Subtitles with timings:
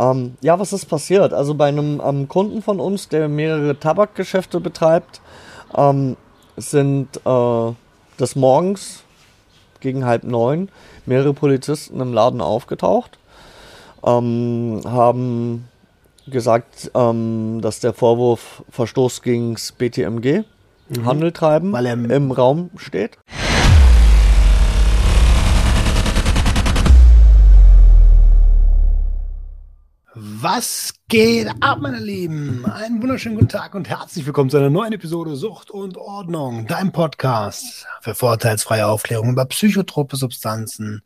[0.00, 1.34] Ähm, ja, was ist passiert?
[1.34, 5.20] Also bei einem ähm, Kunden von uns, der mehrere Tabakgeschäfte betreibt,
[5.76, 6.16] ähm,
[6.56, 7.72] sind äh,
[8.18, 9.02] des Morgens
[9.80, 10.70] gegen halb neun
[11.06, 13.18] mehrere Polizisten im Laden aufgetaucht,
[14.04, 15.68] ähm, haben
[16.26, 20.44] gesagt, ähm, dass der Vorwurf Verstoß gegen das BTMG,
[20.88, 21.04] mhm.
[21.04, 23.18] Handel treiben, Weil er im Raum steht.
[30.42, 32.64] Was geht ab, meine Lieben?
[32.64, 36.92] Einen wunderschönen guten Tag und herzlich willkommen zu einer neuen Episode Sucht und Ordnung, dein
[36.92, 41.02] Podcast für vorteilsfreie Aufklärung über psychotrope Substanzen,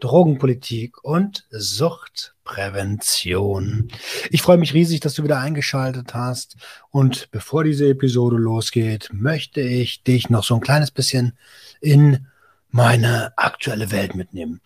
[0.00, 3.86] Drogenpolitik und Suchtprävention.
[4.30, 6.56] Ich freue mich riesig, dass du wieder eingeschaltet hast.
[6.90, 11.38] Und bevor diese Episode losgeht, möchte ich dich noch so ein kleines bisschen
[11.80, 12.26] in
[12.72, 14.60] meine aktuelle Welt mitnehmen.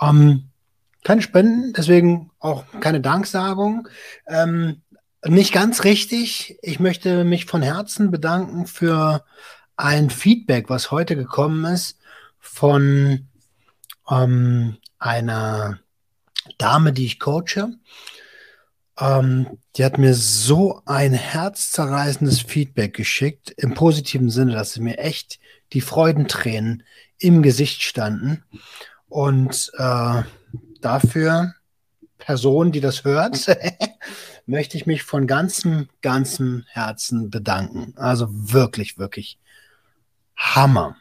[0.00, 0.48] Ähm,
[1.04, 3.88] keine Spenden, deswegen auch keine Danksagung.
[4.26, 4.82] Ähm,
[5.24, 6.58] nicht ganz richtig.
[6.62, 9.24] Ich möchte mich von Herzen bedanken für
[9.76, 11.98] ein Feedback, was heute gekommen ist
[12.38, 13.28] von
[14.10, 15.78] ähm, einer
[16.58, 17.72] Dame, die ich coache.
[18.98, 25.38] Ähm, die hat mir so ein herzzerreißendes Feedback geschickt, im positiven Sinne, dass mir echt
[25.72, 26.82] die Freudentränen
[27.18, 28.44] im Gesicht standen.
[29.08, 30.22] Und äh,
[30.84, 31.54] dafür,
[32.18, 33.46] Person, die das hört,
[34.46, 37.94] möchte ich mich von ganzem, ganzem Herzen bedanken.
[37.96, 39.38] Also wirklich, wirklich
[40.36, 40.96] Hammer.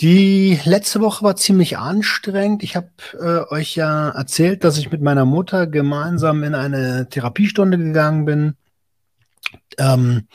[0.00, 2.62] Die letzte Woche war ziemlich anstrengend.
[2.62, 2.88] Ich habe
[3.20, 8.56] äh, euch ja erzählt, dass ich mit meiner Mutter gemeinsam in eine Therapiestunde gegangen bin.
[9.78, 10.26] Ähm,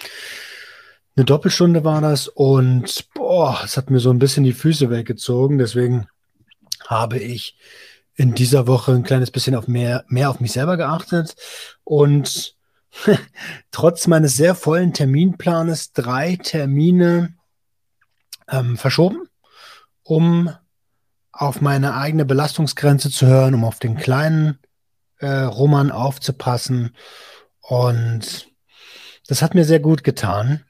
[1.15, 5.57] eine Doppelstunde war das und boah, es hat mir so ein bisschen die Füße weggezogen.
[5.57, 6.07] Deswegen
[6.87, 7.57] habe ich
[8.15, 11.35] in dieser Woche ein kleines bisschen auf mehr, mehr auf mich selber geachtet
[11.83, 12.55] und
[13.71, 17.33] trotz meines sehr vollen Terminplanes drei Termine
[18.47, 19.27] ähm, verschoben,
[20.03, 20.49] um
[21.31, 24.59] auf meine eigene Belastungsgrenze zu hören, um auf den kleinen
[25.17, 26.95] äh, Roman aufzupassen.
[27.59, 28.47] Und
[29.27, 30.63] das hat mir sehr gut getan.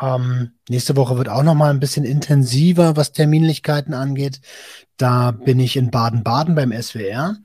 [0.00, 4.40] Ähm, nächste Woche wird auch noch mal ein bisschen intensiver, was Terminlichkeiten angeht.
[4.96, 7.36] Da bin ich in Baden-Baden beim SWR.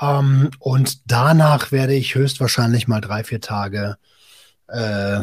[0.00, 3.96] Ähm, und danach werde ich höchstwahrscheinlich mal drei, vier Tage
[4.68, 5.20] äh,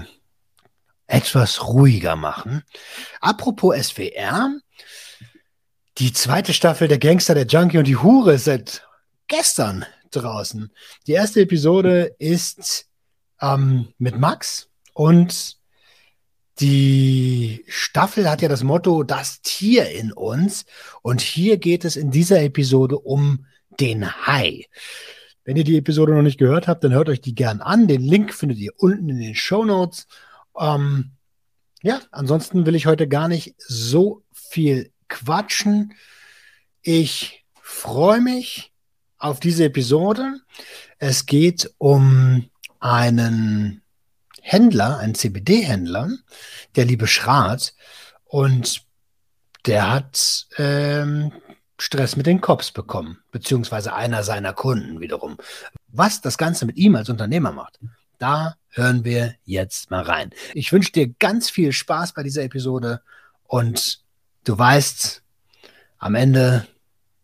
[1.07, 2.63] etwas ruhiger machen.
[3.21, 4.51] Apropos SWR,
[5.97, 8.87] die zweite Staffel der Gangster, der Junkie und die Hure ist seit
[9.27, 10.71] gestern draußen.
[11.07, 12.87] Die erste Episode ist
[13.41, 15.57] ähm, mit Max und
[16.59, 20.65] die Staffel hat ja das Motto Das Tier in uns.
[21.01, 23.45] Und hier geht es in dieser Episode um
[23.79, 24.65] den Hai.
[25.43, 27.87] Wenn ihr die Episode noch nicht gehört habt, dann hört euch die gern an.
[27.87, 30.07] Den Link findet ihr unten in den Show Notes.
[30.57, 31.11] Ähm,
[31.83, 35.93] ja, ansonsten will ich heute gar nicht so viel quatschen.
[36.81, 38.73] Ich freue mich
[39.17, 40.39] auf diese Episode.
[40.97, 42.49] Es geht um
[42.79, 43.81] einen
[44.47, 46.11] Händler, ein CBD-Händler,
[46.75, 47.73] der liebe Schrat,
[48.25, 48.83] und
[49.65, 51.31] der hat ähm,
[51.79, 55.37] Stress mit den Cops bekommen, beziehungsweise einer seiner Kunden wiederum.
[55.87, 57.79] Was das Ganze mit ihm als Unternehmer macht,
[58.19, 60.29] da hören wir jetzt mal rein.
[60.53, 63.01] Ich wünsche dir ganz viel Spaß bei dieser Episode
[63.45, 64.03] und
[64.43, 65.23] du weißt,
[65.97, 66.67] am Ende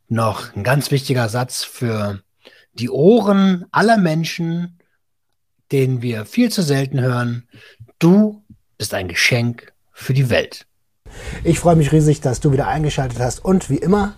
[0.08, 2.24] noch ein ganz wichtiger Satz für
[2.74, 4.80] die Ohren aller Menschen,
[5.72, 7.48] den wir viel zu selten hören.
[8.00, 8.44] Du
[8.78, 10.66] bist ein Geschenk für die Welt.
[11.44, 14.16] Ich freue mich riesig, dass du wieder eingeschaltet hast und wie immer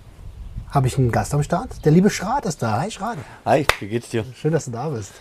[0.70, 1.86] habe ich einen Gast am Start.
[1.86, 2.80] Der liebe Schrat ist da.
[2.80, 3.18] Hi Schrat.
[3.46, 4.26] Hi, wie geht's dir?
[4.36, 5.12] Schön, dass du da bist.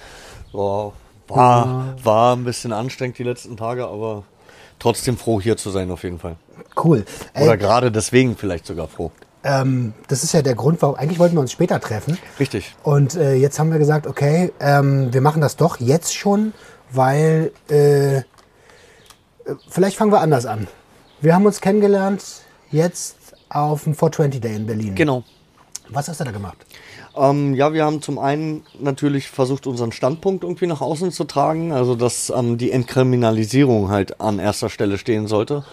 [0.52, 0.94] Wow.
[1.28, 4.24] War, war ein bisschen anstrengend die letzten Tage, aber
[4.78, 6.36] trotzdem froh hier zu sein auf jeden Fall.
[6.82, 7.04] Cool.
[7.34, 9.10] Oder gerade deswegen vielleicht sogar froh.
[9.44, 12.18] Ähm, das ist ja der Grund, warum eigentlich wollten wir uns später treffen.
[12.38, 12.74] Richtig.
[12.82, 16.52] Und äh, jetzt haben wir gesagt, okay, ähm, wir machen das doch jetzt schon,
[16.92, 18.22] weil äh,
[19.68, 20.68] vielleicht fangen wir anders an.
[21.20, 22.22] Wir haben uns kennengelernt
[22.70, 23.16] jetzt
[23.48, 24.94] auf dem 420 Day in Berlin.
[24.94, 25.24] Genau.
[25.88, 26.58] Was hast du da gemacht?
[27.16, 31.72] Ähm, ja, wir haben zum einen natürlich versucht, unseren Standpunkt irgendwie nach außen zu tragen,
[31.72, 35.64] also dass ähm, die Entkriminalisierung halt an erster Stelle stehen sollte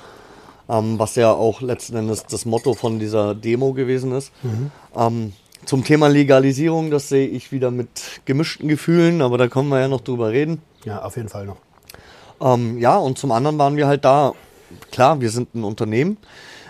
[0.70, 4.32] ähm, was ja auch letzten Endes das Motto von dieser Demo gewesen ist.
[4.44, 4.72] Mhm.
[4.96, 5.34] Ähm,
[5.66, 7.90] zum Thema Legalisierung, das sehe ich wieder mit
[8.26, 10.62] gemischten Gefühlen, aber da können wir ja noch drüber reden.
[10.86, 11.58] Ja, auf jeden Fall noch.
[12.42, 14.34] Ähm, ja, und zum anderen waren wir halt da,
[14.92, 16.18] klar, wir sind ein Unternehmen,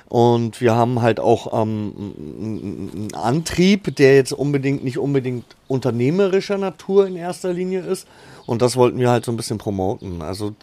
[0.09, 1.93] Und wir haben halt auch ähm,
[2.41, 8.07] einen Antrieb, der jetzt unbedingt nicht unbedingt unternehmerischer Natur in erster Linie ist.
[8.47, 10.23] Und das wollten wir halt so ein bisschen promoten.
[10.23, 10.55] Also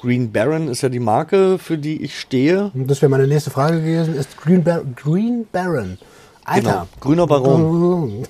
[0.00, 2.70] Green Baron ist ja die Marke, für die ich stehe.
[2.74, 4.14] Das wäre meine nächste Frage gewesen.
[4.14, 5.98] Ist Green, Bar Green Baron
[6.44, 6.70] Alter.
[6.70, 6.86] Genau.
[7.00, 8.26] Grüner Baron.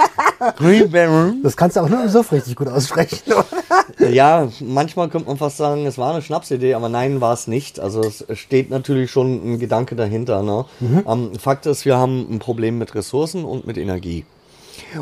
[0.56, 1.42] Green Baron.
[1.42, 3.18] Das kannst du auch nur so richtig gut aussprechen.
[4.10, 7.78] ja, manchmal könnte man fast sagen, es war eine Schnapsidee, aber nein, war es nicht.
[7.78, 10.42] Also es steht natürlich schon ein Gedanke dahinter.
[10.42, 10.64] Ne?
[10.80, 11.04] Mhm.
[11.06, 14.24] Ähm, Fakt ist, wir haben ein Problem mit Ressourcen und mit Energie.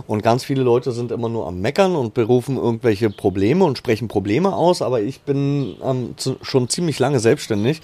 [0.07, 4.09] Und ganz viele Leute sind immer nur am Meckern und berufen irgendwelche Probleme und sprechen
[4.09, 4.83] Probleme aus.
[4.83, 7.83] Aber ich bin ähm, zu, schon ziemlich lange selbstständig.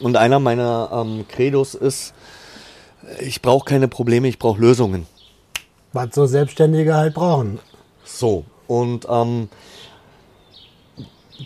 [0.00, 2.14] Und einer meiner ähm, Credos ist,
[3.20, 5.06] ich brauche keine Probleme, ich brauche Lösungen.
[5.92, 7.58] Was so Selbstständige halt brauchen.
[8.04, 9.48] So, und ähm,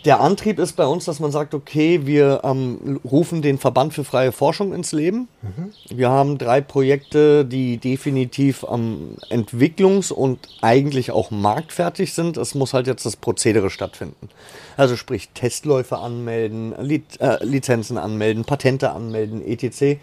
[0.05, 4.03] der Antrieb ist bei uns, dass man sagt, okay, wir ähm, rufen den Verband für
[4.03, 5.27] freie Forschung ins Leben.
[5.41, 5.97] Mhm.
[5.97, 12.37] Wir haben drei Projekte, die definitiv ähm, entwicklungs- und eigentlich auch marktfertig sind.
[12.37, 14.29] Es muss halt jetzt das Prozedere stattfinden.
[14.75, 19.97] Also sprich Testläufe anmelden, Liz äh, Lizenzen anmelden, Patente anmelden, etc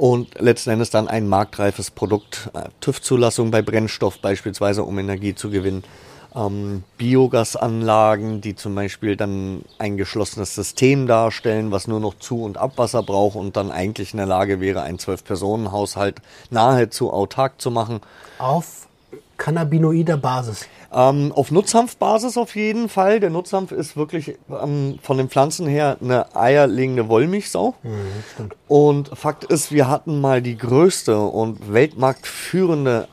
[0.00, 5.50] und letzten Endes dann ein marktreifes Produkt, äh, TÜV-Zulassung bei Brennstoff beispielsweise, um Energie zu
[5.50, 5.84] gewinnen.
[6.34, 12.58] Ähm, Biogasanlagen, die zum Beispiel dann ein geschlossenes System darstellen, was nur noch Zu- und
[12.58, 18.00] Abwasser braucht und dann eigentlich in der Lage wäre, einen Zwölf-Personen-Haushalt nahezu autark zu machen.
[18.38, 18.86] Auf
[19.36, 20.66] cannabinoider Basis.
[20.92, 23.20] Ähm, auf Nutzhanfbasis auf jeden Fall.
[23.20, 27.74] Der Nutzhanf ist wirklich ähm, von den Pflanzen her eine eierlegende Wollmilchsau.
[27.82, 33.08] Mhm, und Fakt ist, wir hatten mal die größte und weltmarktführende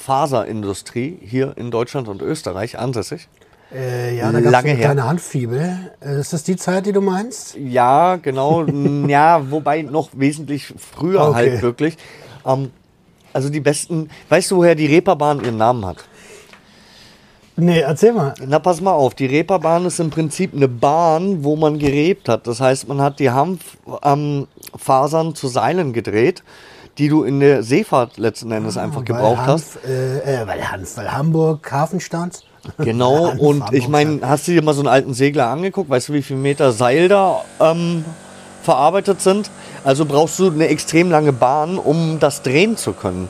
[0.00, 3.28] Hanffaserindustrie hier in Deutschland und Österreich ansässig.
[3.72, 5.92] Äh, ja, da gab es eine Handfibel.
[6.00, 7.56] Äh, ist das die Zeit, die du meinst?
[7.56, 8.64] Ja, genau.
[9.06, 11.34] ja, wobei noch wesentlich früher okay.
[11.34, 11.96] halt wirklich.
[12.44, 12.70] Ähm,
[13.32, 15.98] also die besten, weißt du, woher die Reeperbahn ihren Namen hat?
[17.54, 18.34] Nee, erzähl mal.
[18.44, 19.14] Na, pass mal auf.
[19.14, 22.46] Die Reeperbahn ist im Prinzip eine Bahn, wo man gerebt hat.
[22.46, 24.46] Das heißt, man hat die Hanffasern
[25.26, 26.42] ähm, zu Seilen gedreht,
[26.98, 29.88] die du in der Seefahrt letzten Endes ah, einfach gebraucht Hanf, hast.
[29.88, 32.44] Äh, äh, weil, Hanf, weil Hamburg Hafen stand.
[32.78, 35.88] Genau, Hanf, und Hamburg ich meine, hast du dir mal so einen alten Segler angeguckt?
[35.88, 38.04] Weißt du, wie viele Meter Seil da ähm,
[38.62, 39.50] verarbeitet sind?
[39.82, 43.28] Also brauchst du eine extrem lange Bahn, um das drehen zu können.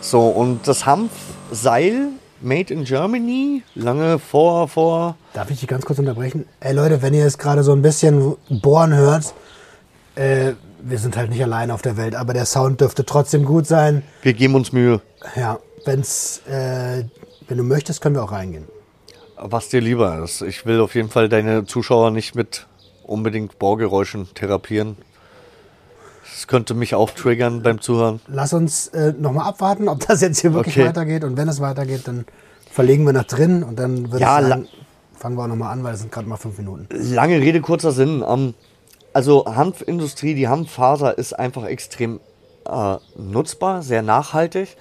[0.00, 2.08] So, und das Hanfseil
[2.40, 5.16] Made in Germany, lange vor, vor.
[5.32, 6.46] Darf ich dich ganz kurz unterbrechen?
[6.60, 9.32] Ey Leute, wenn ihr jetzt gerade so ein bisschen bohren hört,
[10.16, 13.66] äh, wir sind halt nicht allein auf der Welt, aber der Sound dürfte trotzdem gut
[13.66, 14.02] sein.
[14.22, 15.00] Wir geben uns Mühe.
[15.34, 17.04] Ja, wenn's, äh,
[17.48, 18.64] wenn du möchtest, können wir auch reingehen.
[19.36, 20.42] Was dir lieber ist.
[20.42, 22.66] Ich will auf jeden Fall deine Zuschauer nicht mit
[23.02, 24.96] unbedingt Bohrgeräuschen therapieren.
[26.24, 28.20] Das könnte mich auch triggern beim Zuhören.
[28.28, 30.88] Lass uns äh, nochmal abwarten, ob das jetzt hier wirklich okay.
[30.88, 31.24] weitergeht.
[31.24, 32.24] Und wenn es weitergeht, dann
[32.70, 34.68] verlegen wir nach drin und dann würde ja, ich sagen,
[35.14, 36.88] fangen wir auch nochmal an, weil es sind gerade mal fünf Minuten.
[36.90, 38.22] Lange Rede, kurzer Sinn.
[38.26, 38.54] Ähm,
[39.16, 42.20] also Hanfindustrie, die Hanffaser ist einfach extrem
[42.66, 44.76] äh, nutzbar, sehr nachhaltig.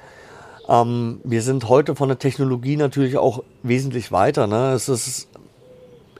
[0.68, 4.46] Ähm, wir sind heute von der Technologie natürlich auch wesentlich weiter.
[4.46, 4.74] Ne?
[4.74, 5.30] Es ist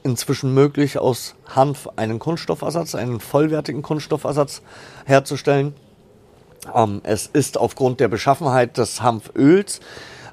[0.02, 4.62] inzwischen möglich, aus Hanf einen Kunststoffersatz, einen vollwertigen Kunststoffersatz
[5.04, 5.74] herzustellen.
[6.74, 9.80] Ähm, es ist aufgrund der Beschaffenheit des Hanföls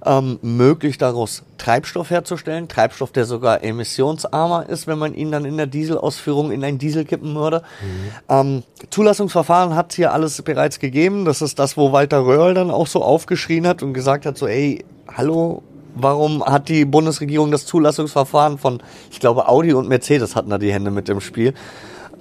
[0.06, 2.68] ähm, möglich, daraus Treibstoff herzustellen.
[2.68, 7.06] Treibstoff, der sogar emissionsarmer ist, wenn man ihn dann in der Dieselausführung in ein Diesel
[7.06, 7.62] kippen würde.
[7.82, 8.12] Mhm.
[8.30, 11.26] Ähm, Zulassungsverfahren hat hier alles bereits gegeben.
[11.26, 14.48] Das ist das, wo Walter Röhrl dann auch so aufgeschrien hat und gesagt hat, so,
[14.48, 14.84] ey,
[15.16, 15.64] hallo,
[15.96, 20.74] warum hat die Bundesregierung das Zulassungsverfahren von, ich glaube, Audi und Mercedes hatten da die
[20.74, 21.54] Hände mit im Spiel,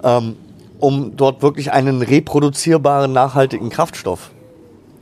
[0.03, 0.35] ähm,
[0.79, 4.31] um dort wirklich einen reproduzierbaren, nachhaltigen Kraftstoff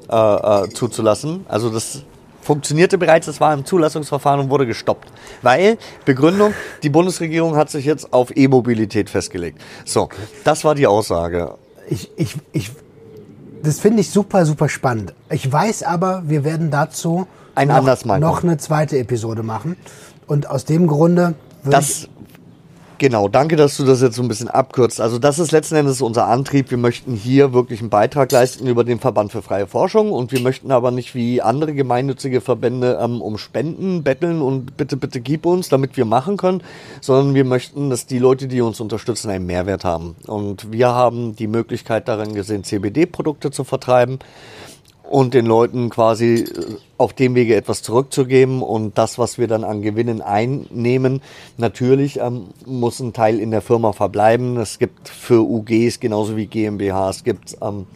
[0.09, 1.45] äh, äh, zuzulassen.
[1.47, 2.03] Also das
[2.41, 5.11] funktionierte bereits, das war im Zulassungsverfahren und wurde gestoppt.
[5.41, 9.61] Weil, Begründung, die Bundesregierung hat sich jetzt auf E-Mobilität festgelegt.
[9.85, 10.09] So,
[10.43, 11.55] das war die Aussage.
[11.89, 12.71] Ich, ich, ich,
[13.63, 15.13] das finde ich super, super spannend.
[15.29, 19.77] Ich weiß aber, wir werden dazu ein noch, noch eine zweite Episode machen.
[20.27, 21.35] Und aus dem Grunde.
[21.63, 22.07] Das,
[23.01, 25.01] Genau, danke, dass du das jetzt so ein bisschen abkürzt.
[25.01, 26.69] Also das ist letzten Endes unser Antrieb.
[26.69, 30.39] Wir möchten hier wirklich einen Beitrag leisten über den Verband für freie Forschung und wir
[30.39, 35.47] möchten aber nicht wie andere gemeinnützige Verbände ähm, um Spenden betteln und bitte, bitte gib
[35.47, 36.61] uns, damit wir machen können,
[37.01, 40.15] sondern wir möchten, dass die Leute, die uns unterstützen, einen Mehrwert haben.
[40.27, 44.19] Und wir haben die Möglichkeit darin gesehen, CBD-Produkte zu vertreiben
[45.11, 49.63] und den Leuten quasi äh, auf dem Wege etwas zurückzugeben und das, was wir dann
[49.63, 51.21] an Gewinnen einnehmen,
[51.57, 54.57] natürlich ähm, muss ein Teil in der Firma verbleiben.
[54.57, 57.87] Es gibt für UGs genauso wie GmbH, es gibt ähm,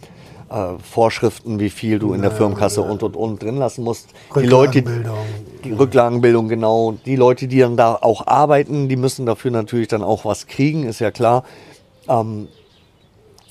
[0.49, 4.09] äh, Vorschriften, wie viel du in der Firmenkasse und und und drin lassen musst.
[4.35, 5.17] Die Leute, Rücklagenbildung.
[5.63, 6.95] die Rücklagenbildung, genau.
[7.05, 10.83] Die Leute, die dann da auch arbeiten, die müssen dafür natürlich dann auch was kriegen,
[10.83, 11.43] ist ja klar.
[12.07, 12.47] Ähm,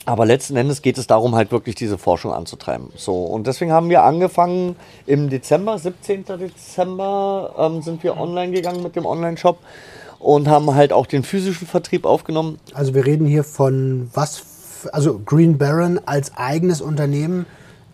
[0.07, 2.89] aber letzten Endes geht es darum, halt wirklich diese Forschung anzutreiben.
[2.97, 6.25] So, und deswegen haben wir angefangen im Dezember, 17.
[6.25, 9.59] Dezember, ähm, sind wir online gegangen mit dem Online-Shop
[10.19, 12.59] und haben halt auch den physischen Vertrieb aufgenommen.
[12.75, 17.47] Also wir reden hier von was, also Green Baron als eigenes Unternehmen,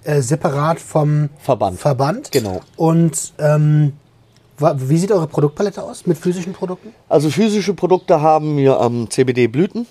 [0.04, 1.78] äh, separat vom Verband.
[1.78, 2.32] Verband.
[2.32, 2.60] Genau.
[2.76, 3.92] Und ähm,
[4.58, 6.92] wie sieht eure Produktpalette aus mit physischen Produkten?
[7.08, 9.86] Also physische Produkte haben wir ähm, CBD-Blüten.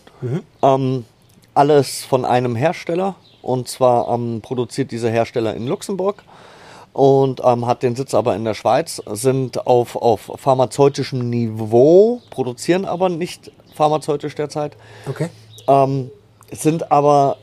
[0.61, 1.05] Ähm,
[1.53, 3.15] alles von einem Hersteller.
[3.41, 6.23] Und zwar ähm, produziert dieser Hersteller in Luxemburg
[6.93, 9.01] und ähm, hat den Sitz aber in der Schweiz.
[9.11, 14.75] Sind auf, auf pharmazeutischem Niveau, produzieren aber nicht pharmazeutisch derzeit.
[15.07, 15.29] Okay.
[15.67, 16.11] Ähm,
[16.51, 17.37] sind aber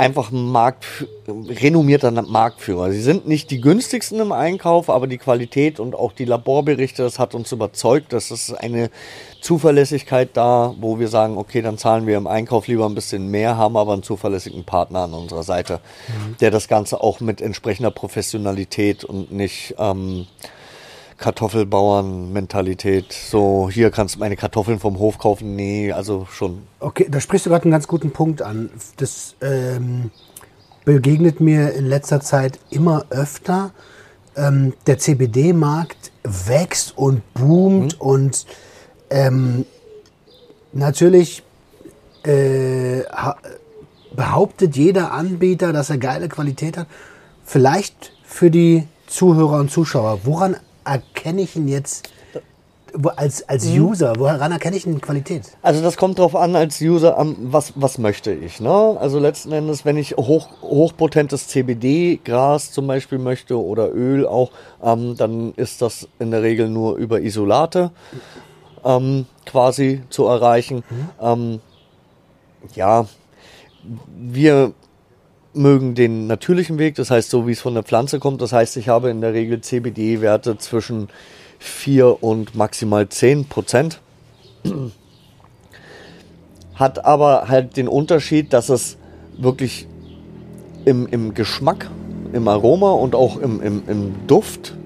[0.00, 0.86] einfach Markt,
[1.28, 2.90] renommierter Marktführer.
[2.90, 7.18] Sie sind nicht die günstigsten im Einkauf, aber die Qualität und auch die Laborberichte, das
[7.18, 8.90] hat uns überzeugt, dass es eine
[9.42, 13.58] Zuverlässigkeit da, wo wir sagen, okay, dann zahlen wir im Einkauf lieber ein bisschen mehr,
[13.58, 15.80] haben aber einen zuverlässigen Partner an unserer Seite,
[16.40, 20.26] der das Ganze auch mit entsprechender Professionalität und nicht ähm,
[21.20, 27.20] Kartoffelbauern-Mentalität, so hier kannst du meine Kartoffeln vom Hof kaufen, nee, also schon Okay, da
[27.20, 28.70] sprichst du gerade einen ganz guten Punkt an.
[28.96, 30.10] Das ähm,
[30.84, 33.72] begegnet mir in letzter Zeit immer öfter.
[34.36, 38.46] Ähm, der CBD-Markt wächst und boomt und
[39.10, 39.66] ähm,
[40.72, 41.42] natürlich
[42.24, 43.36] äh, ha-
[44.14, 46.86] behauptet jeder Anbieter, dass er geile Qualität hat.
[47.44, 50.20] Vielleicht für die Zuhörer und Zuschauer.
[50.24, 52.10] Woran erkenne ich ihn jetzt
[53.16, 54.14] als, als User?
[54.18, 55.42] Woran erkenne ich denn Qualität?
[55.62, 58.60] Also das kommt drauf an als User, was, was möchte ich.
[58.60, 58.96] Ne?
[58.98, 64.50] Also letzten Endes, wenn ich hoch, hochpotentes CBD-Gras zum Beispiel möchte oder Öl auch,
[64.82, 67.90] ähm, dann ist das in der Regel nur über Isolate
[68.84, 70.82] ähm, quasi zu erreichen.
[71.20, 71.60] Ähm,
[72.74, 73.06] ja,
[74.16, 74.72] wir
[75.52, 78.40] mögen den natürlichen Weg, das heißt so, wie es von der Pflanze kommt.
[78.40, 81.08] Das heißt, ich habe in der Regel CBD-Werte zwischen
[81.58, 84.00] 4 und maximal 10 Prozent.
[86.74, 88.96] Hat aber halt den Unterschied, dass es
[89.36, 89.86] wirklich
[90.84, 91.90] im, im Geschmack,
[92.32, 94.76] im Aroma und auch im, im, im Duft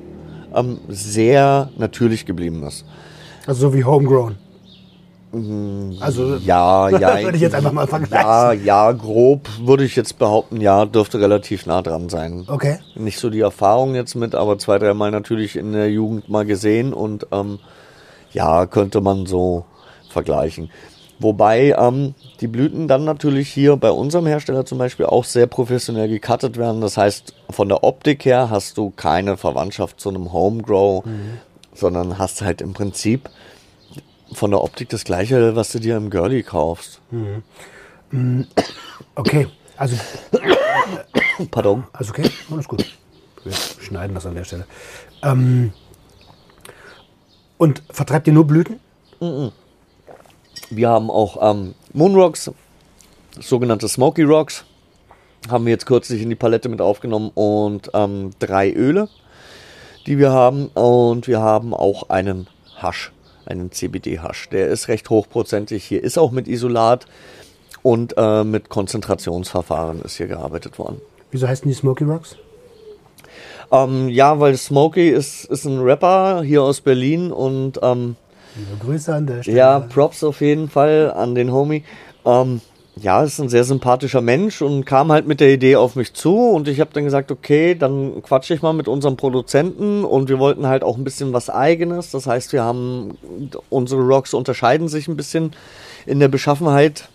[0.54, 2.84] ähm, sehr natürlich geblieben ist.
[3.46, 4.36] Also so wie Homegrown.
[6.00, 7.22] Also Ja, ja.
[7.22, 8.26] Würde ich jetzt einfach mal vergleichen.
[8.26, 12.44] Ja, ja, grob würde ich jetzt behaupten, ja, dürfte relativ nah dran sein.
[12.46, 12.78] Okay.
[12.94, 16.92] Nicht so die Erfahrung jetzt mit, aber zwei, dreimal natürlich in der Jugend mal gesehen
[16.92, 17.58] und ähm,
[18.32, 19.64] ja, könnte man so
[20.08, 20.70] vergleichen.
[21.20, 26.08] Wobei ähm, die Blüten dann natürlich hier bei unserem Hersteller zum Beispiel auch sehr professionell
[26.08, 26.80] gecuttet werden.
[26.80, 31.04] Das heißt, von der Optik her hast du keine Verwandtschaft zu einem Homegrow,
[31.72, 33.30] sondern hast halt im Prinzip
[34.32, 37.00] von der Optik das gleiche, was du dir im Girlie kaufst.
[39.14, 39.48] Okay.
[39.76, 39.96] Also,
[41.50, 41.84] Pardon.
[41.92, 42.84] also okay, alles gut.
[43.42, 44.66] Wir schneiden das an der Stelle.
[45.22, 45.72] Ähm,
[47.58, 48.80] und vertreibt ihr nur Blüten?
[50.70, 52.50] Wir haben auch ähm, Moonrocks,
[53.40, 54.64] sogenannte Smoky Rocks,
[55.48, 59.08] haben wir jetzt kürzlich in die Palette mit aufgenommen und ähm, drei Öle,
[60.06, 60.68] die wir haben.
[60.68, 63.12] Und wir haben auch einen Hasch,
[63.46, 64.48] einen CBD-Hasch.
[64.50, 65.84] Der ist recht hochprozentig.
[65.84, 67.06] Hier ist auch mit Isolat
[67.82, 71.00] und äh, mit Konzentrationsverfahren ist hier gearbeitet worden.
[71.30, 72.36] Wieso heißen die Smoky Rocks?
[73.70, 78.16] Ähm, ja, weil Smokey ist, ist ein Rapper hier aus Berlin und ähm,
[78.80, 79.56] Grüße an der Stelle.
[79.56, 81.84] Ja, Props auf jeden Fall an den Homie.
[82.24, 82.60] Ähm,
[83.00, 86.50] ja, ist ein sehr sympathischer Mensch und kam halt mit der Idee auf mich zu
[86.50, 90.38] und ich habe dann gesagt, okay, dann quatsche ich mal mit unserem Produzenten und wir
[90.38, 92.10] wollten halt auch ein bisschen was eigenes.
[92.12, 93.18] Das heißt, wir haben
[93.68, 95.52] unsere Rocks unterscheiden sich ein bisschen
[96.06, 97.08] in der Beschaffenheit.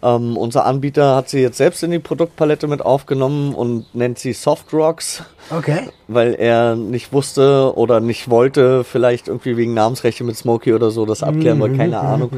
[0.00, 4.32] Ähm, unser Anbieter hat sie jetzt selbst in die Produktpalette mit aufgenommen und nennt sie
[4.32, 5.88] Soft Rocks Okay.
[6.06, 11.04] weil er nicht wusste oder nicht wollte, vielleicht irgendwie wegen Namensrechte mit Smokey oder so,
[11.04, 12.30] das abklären wir, keine Ahnung.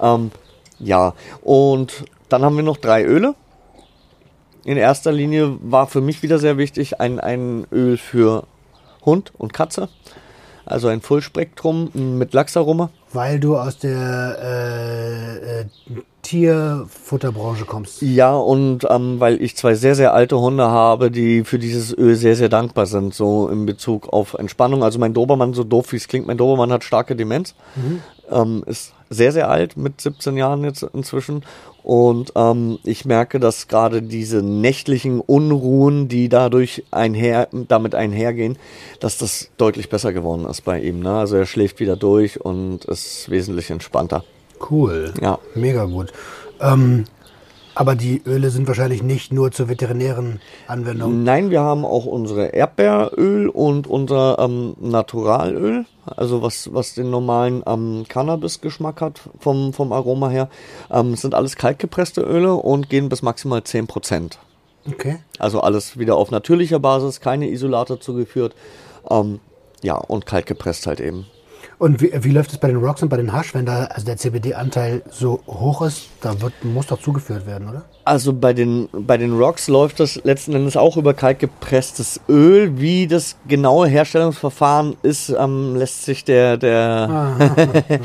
[0.00, 0.30] Ähm,
[0.78, 3.34] ja, und dann haben wir noch drei Öle.
[4.64, 8.44] In erster Linie war für mich wieder sehr wichtig ein, ein Öl für
[9.04, 9.88] Hund und Katze.
[10.66, 12.90] Also ein Fullspektrum mit Lachsaroma.
[13.14, 15.64] Weil du aus der äh, äh,
[16.20, 18.02] Tierfutterbranche kommst.
[18.02, 22.16] Ja, und ähm, weil ich zwei sehr, sehr alte Hunde habe, die für dieses Öl
[22.16, 24.84] sehr, sehr dankbar sind, so in Bezug auf Entspannung.
[24.84, 27.54] Also mein Dobermann, so doof wie es klingt, mein Dobermann hat starke Demenz.
[28.30, 31.42] ähm, ist sehr, sehr alt, mit 17 Jahren jetzt inzwischen.
[31.82, 38.58] Und ähm, ich merke, dass gerade diese nächtlichen Unruhen, die dadurch einher, damit einhergehen,
[39.00, 41.00] dass das deutlich besser geworden ist bei ihm.
[41.00, 41.16] Ne?
[41.16, 44.24] Also er schläft wieder durch und ist wesentlich entspannter.
[44.70, 45.14] Cool.
[45.22, 45.38] Ja.
[45.54, 46.12] Mega gut.
[46.60, 47.04] Ähm,
[47.78, 51.22] aber die Öle sind wahrscheinlich nicht nur zur veterinären Anwendung.
[51.22, 57.62] Nein, wir haben auch unsere Erdbeeröl und unser ähm, Naturalöl, also was, was den normalen
[57.68, 60.48] ähm, Cannabis-Geschmack hat vom, vom Aroma her.
[60.90, 64.38] Ähm, sind alles kaltgepresste Öle und gehen bis maximal 10%.
[64.88, 65.20] Okay.
[65.38, 68.56] Also alles wieder auf natürlicher Basis, keine Isolate zugeführt.
[69.08, 69.38] Ähm,
[69.84, 71.26] ja, und kaltgepresst halt eben.
[71.78, 74.04] Und wie, wie läuft es bei den Rocks und bei den Hasch, wenn da also
[74.04, 76.08] der CBD-Anteil so hoch ist?
[76.20, 77.84] Da wird, muss doch zugeführt werden, oder?
[78.04, 82.80] Also bei den, bei den Rocks läuft das letzten Endes auch über kaltgepresstes Öl.
[82.80, 87.36] Wie das genaue Herstellungsverfahren ist, ähm, lässt sich der, der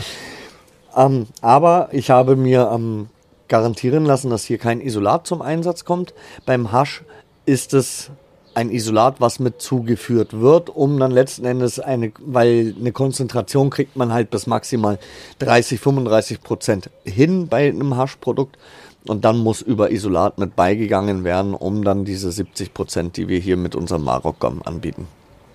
[0.96, 3.08] ähm, aber ich habe mir ähm,
[3.48, 6.13] garantieren lassen, dass hier kein Isolat zum Einsatz kommt.
[6.46, 7.03] Beim Hasch
[7.48, 8.12] ist es
[8.56, 13.96] ein Isolat, was mit zugeführt wird, um dann letzten Endes eine, weil eine Konzentration kriegt
[13.96, 15.00] man halt bis maximal
[15.40, 18.58] 30, 35 Prozent hin bei einem Haschprodukt.
[19.06, 23.38] Und dann muss über Isolat mit beigegangen werden, um dann diese 70 Prozent, die wir
[23.40, 25.08] hier mit unserem Marokkom anbieten.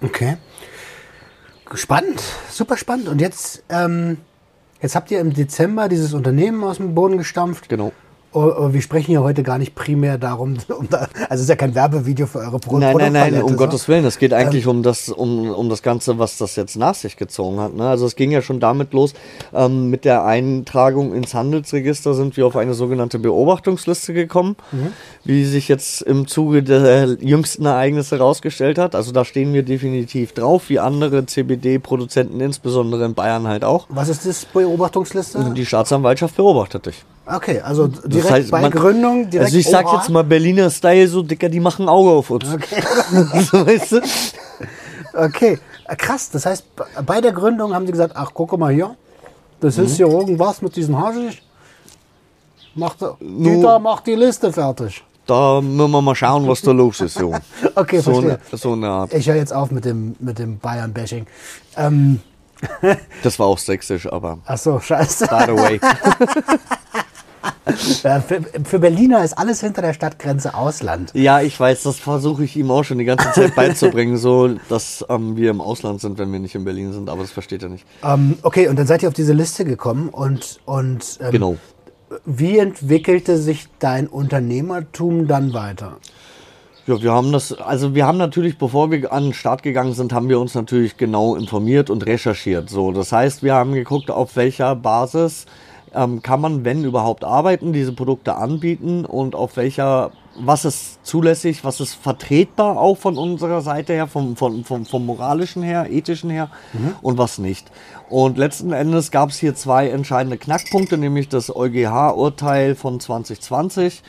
[0.03, 0.37] Okay.
[1.75, 3.09] Spannend, super spannend.
[3.09, 4.19] Und jetzt, ähm,
[4.83, 7.69] jetzt habt ihr im Dezember dieses Unternehmen aus dem Boden gestampft.
[7.69, 7.93] Genau.
[8.33, 11.49] Oh, oh, wir sprechen ja heute gar nicht primär darum, um da, also es ist
[11.49, 13.57] ja kein Werbevideo für eure Pro Nein, nein, nein, um so.
[13.57, 14.05] Gottes Willen.
[14.05, 17.59] Es geht eigentlich um das, um, um das Ganze, was das jetzt nach sich gezogen
[17.59, 17.75] hat.
[17.75, 17.89] Ne?
[17.89, 19.15] Also es ging ja schon damit los,
[19.55, 24.57] ähm, mit der Eintragung ins Handelsregister sind wir auf eine sogenannte Beobachtungsliste gekommen,
[25.25, 28.95] wie sich jetzt im Zuge der jüngsten Ereignisse herausgestellt hat.
[28.95, 33.87] Also da stehen wir definitiv drauf, wie andere CBD-Produzenten, insbesondere in Bayern halt auch.
[33.89, 35.53] Was ist das Beobachtungsliste?
[35.55, 37.05] Die Staatsanwaltschaft beobachtet dich.
[37.31, 39.97] Okay, also direkt Das heißt, bei man- Gründung, direkt also ich sag Oha.
[39.99, 42.45] jetzt mal Berliner Style, so dicker, die machen Auge auf uns.
[42.53, 42.83] Okay.
[43.51, 44.01] so, weißt du?
[45.15, 46.31] Okay, äh, krass.
[46.31, 46.65] Das heißt,
[47.05, 48.95] bei der Gründung haben sie gesagt, ach, guck mal hier,
[49.61, 49.85] das Mhm.
[49.85, 51.43] ist hier irgendwas mit diesem Haschisch.
[52.75, 55.03] Macht, Dieter macht die Liste fertig.
[55.27, 57.41] Da müssen wir mal schauen, was da los ist, Junge.
[57.75, 58.39] Okay, So verstehe.
[58.51, 59.13] eine, so eine Art.
[59.13, 61.27] Ich höre jetzt auf mit dem, mit dem Bayern-Bashing.
[61.77, 62.21] Ähm,
[63.23, 65.27] Das war auch sächsisch, aber ach so, scheiße.
[65.29, 65.81] by the way.
[68.03, 71.11] Ja, für, für Berliner ist alles hinter der Stadtgrenze Ausland.
[71.15, 75.05] Ja, ich weiß, das versuche ich ihm auch schon die ganze Zeit beizubringen, so dass
[75.11, 77.69] ähm, wir im Ausland sind, wenn wir nicht in Berlin sind, aber das versteht er
[77.69, 77.85] nicht.
[78.03, 81.57] Ähm, okay, und dann seid ihr auf diese Liste gekommen und, und ähm, Genau.
[82.25, 85.99] wie entwickelte sich dein Unternehmertum dann weiter?
[86.87, 90.15] Ja, wir haben das, also wir haben natürlich, bevor wir an den Start gegangen sind,
[90.15, 92.71] haben wir uns natürlich genau informiert und recherchiert.
[92.71, 95.45] So, das heißt, wir haben geguckt, auf welcher Basis
[95.99, 101.65] ähm, kann man, wenn überhaupt, arbeiten, diese Produkte anbieten und auf welcher, was ist zulässig,
[101.65, 106.31] was ist vertretbar auch von unserer Seite her, vom, vom, vom, vom moralischen her, ethischen
[106.31, 106.51] her
[107.03, 107.73] und was nicht.
[108.09, 114.03] Und letzten Endes gab es hier zwei entscheidende Knackpunkte, nämlich das EuGH-Urteil von 2020.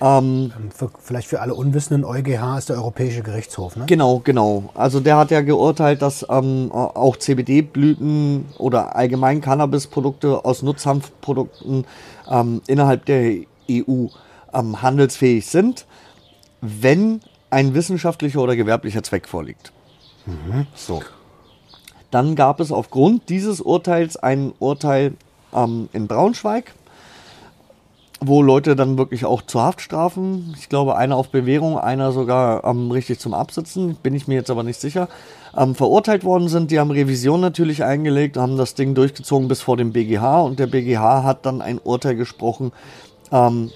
[0.00, 3.84] Ähm, Für, vielleicht für alle Unwissenden, EuGH ist der Europäische Gerichtshof, ne?
[3.86, 4.70] Genau, genau.
[4.74, 11.86] Also der hat ja geurteilt, dass ähm, auch CBD-Blüten oder allgemein Cannabisprodukte aus Nutzhanfprodukten
[12.30, 14.06] ähm, innerhalb der EU
[14.54, 15.86] ähm, handelsfähig sind,
[16.60, 19.72] wenn ein wissenschaftlicher oder gewerblicher Zweck vorliegt.
[20.74, 21.02] So.
[22.10, 25.14] Dann gab es aufgrund dieses Urteils ein Urteil
[25.54, 26.72] ähm, in Braunschweig,
[28.20, 32.90] wo Leute dann wirklich auch zu Haftstrafen, ich glaube einer auf Bewährung, einer sogar ähm,
[32.90, 35.08] richtig zum Absitzen, bin ich mir jetzt aber nicht sicher,
[35.56, 36.70] ähm, verurteilt worden sind.
[36.70, 40.66] Die haben Revision natürlich eingelegt, haben das Ding durchgezogen bis vor dem BGH und der
[40.66, 42.72] BGH hat dann ein Urteil gesprochen,
[43.32, 43.70] ähm,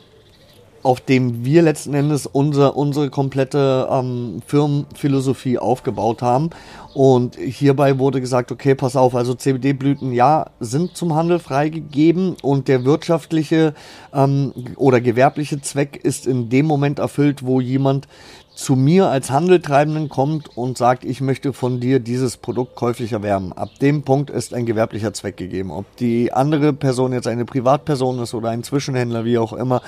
[0.85, 6.51] auf dem wir letzten Endes unser, unsere komplette ähm, Firmenphilosophie aufgebaut haben.
[6.92, 12.68] Und hierbei wurde gesagt, okay, pass auf, also CBD-Blüten, ja, sind zum Handel freigegeben und
[12.68, 13.75] der wirtschaftliche
[14.12, 18.07] ähm, oder gewerbliche Zweck ist in dem Moment erfüllt, wo jemand
[18.55, 23.53] zu mir als Handeltreibenden kommt und sagt, ich möchte von dir dieses Produkt käuflich erwerben.
[23.53, 25.73] Ab dem Punkt ist ein gewerblicher Zweck gegeben.
[25.73, 29.83] Ob die andere Person jetzt eine Privatperson ist oder ein Zwischenhändler, wie auch immer,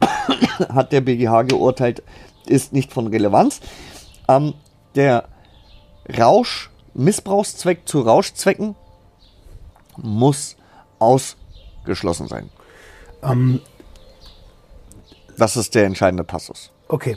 [0.68, 2.02] hat der BGH geurteilt,
[2.46, 3.60] ist nicht von Relevanz.
[4.28, 4.54] Ähm,
[4.94, 5.24] der
[6.18, 8.74] Rausch, Missbrauchszweck zu Rauschzwecken
[9.96, 10.56] muss
[10.98, 12.48] ausgeschlossen sein.
[13.22, 13.60] Ähm,
[15.36, 16.70] Das ist der entscheidende Passus.
[16.88, 17.16] okay.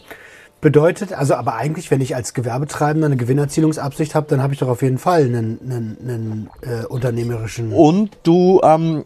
[0.60, 4.68] Bedeutet, also aber eigentlich, wenn ich als Gewerbetreibender eine Gewinnerzielungsabsicht habe, dann habe ich doch
[4.68, 7.74] auf jeden Fall einen, einen, einen äh, unternehmerischen.
[7.74, 9.04] Und du ähm,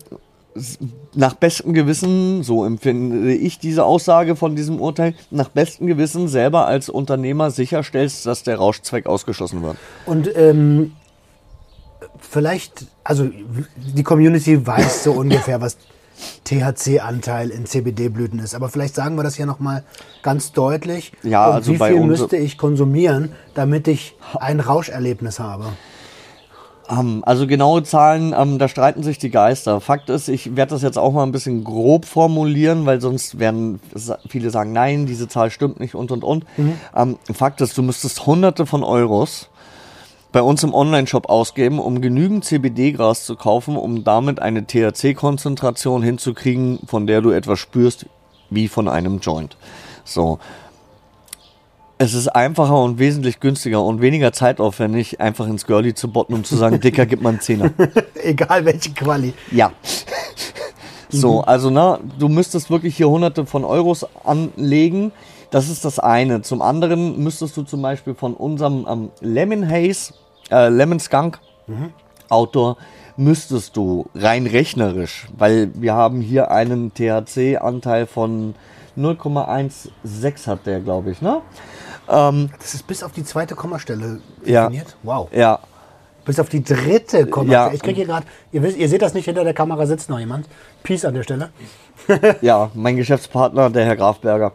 [1.13, 6.65] nach bestem Gewissen, so empfinde ich diese Aussage von diesem Urteil, nach bestem Gewissen selber
[6.65, 9.77] als Unternehmer sicherstellst, dass der Rauschzweck ausgeschlossen wird.
[10.05, 10.93] Und ähm,
[12.19, 13.29] vielleicht, also
[13.75, 15.77] die Community weiß so ungefähr, was
[16.45, 18.55] THC-Anteil in CBD-Blüten ist.
[18.55, 19.83] Aber vielleicht sagen wir das hier nochmal
[20.23, 21.11] ganz deutlich.
[21.23, 25.65] Ja, also wie viel müsste ich konsumieren, damit ich ein Rauscherlebnis habe?
[26.89, 29.81] Ähm, also genaue Zahlen, ähm, da streiten sich die Geister.
[29.81, 33.79] Fakt ist, ich werde das jetzt auch mal ein bisschen grob formulieren, weil sonst werden
[34.29, 36.45] viele sagen, nein, diese Zahl stimmt nicht und und und.
[36.95, 39.49] Ähm, Fakt ist, du müsstest hunderte von Euros
[40.31, 46.79] bei uns im Online-Shop ausgeben, um genügend CBD-Gras zu kaufen, um damit eine THC-Konzentration hinzukriegen,
[46.85, 48.05] von der du etwas spürst,
[48.49, 49.55] wie von einem Joint.
[50.03, 50.39] So.
[51.97, 56.43] Es ist einfacher und wesentlich günstiger und weniger zeitaufwendig, einfach ins Girlie zu botten, um
[56.43, 57.71] zu sagen, Dicker, gib mal einen Zehner.
[58.23, 59.33] Egal welche Quali.
[59.51, 59.71] Ja.
[61.09, 65.13] So, also na, du müsstest wirklich hier hunderte von Euros anlegen.
[65.51, 66.41] Das ist das eine.
[66.41, 70.13] Zum anderen müsstest du zum Beispiel von unserem ähm, Lemon Haze,
[70.51, 71.39] äh, Lemon Skunk
[72.27, 72.75] Outdoor,
[73.15, 78.55] müsstest du rein rechnerisch, weil wir haben hier einen THC-Anteil von
[78.97, 81.41] 0,16 hat der, glaube ich, ne?
[82.07, 84.63] Das ist bis auf die zweite Kommastelle Ja.
[84.67, 84.95] definiert?
[85.03, 85.29] Wow.
[85.33, 85.59] Ja,
[86.25, 87.67] Bis auf die dritte Kommastelle.
[87.67, 87.73] Ja.
[87.73, 90.47] Ich kriege hier gerade, ihr, ihr seht das nicht, hinter der Kamera sitzt noch jemand.
[90.83, 91.49] Peace an der Stelle.
[92.41, 94.51] Ja, mein Geschäftspartner, der Herr Grafberger.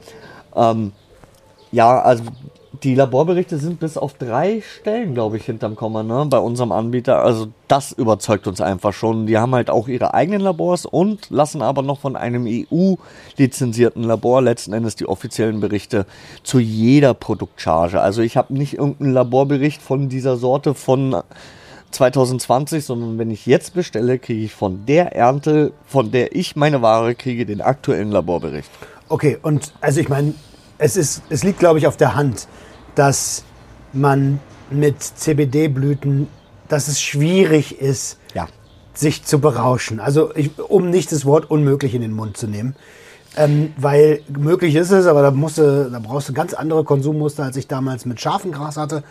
[0.55, 0.93] Ähm,
[1.73, 2.25] ja, also
[2.85, 7.23] die Laborberichte sind bis auf drei Stellen, glaube ich, hinterm Komma, ne, bei unserem Anbieter.
[7.23, 9.27] Also das überzeugt uns einfach schon.
[9.27, 14.41] Die haben halt auch ihre eigenen Labors und lassen aber noch von einem EU-lizenzierten Labor
[14.41, 16.07] letzten Endes die offiziellen Berichte
[16.45, 18.01] zu jeder Produktcharge.
[18.01, 21.23] Also ich habe nicht irgendeinen Laborbericht von dieser Sorte von
[21.91, 26.83] 2020, sondern wenn ich jetzt bestelle, kriege ich von der Ernte, von der ich meine
[26.83, 28.71] Ware kriege, den aktuellen Laborbericht.
[29.09, 30.35] Okay, und also ich meine,
[30.81, 32.49] es, ist, es liegt, glaube ich, auf der Hand,
[32.95, 33.45] dass
[33.93, 34.41] man
[34.71, 36.27] mit CBD-Blüten,
[36.69, 38.49] dass es schwierig ist, Ja.
[38.95, 40.01] sich zu berauschen.
[40.01, 42.75] Also ich, um nicht das Wort unmöglich in den Mund zu nehmen.
[43.37, 47.45] Ähm, weil möglich ist es, aber da, musst du, da brauchst du ganz andere Konsummuster,
[47.45, 49.05] als ich damals mit Schafengras hatte.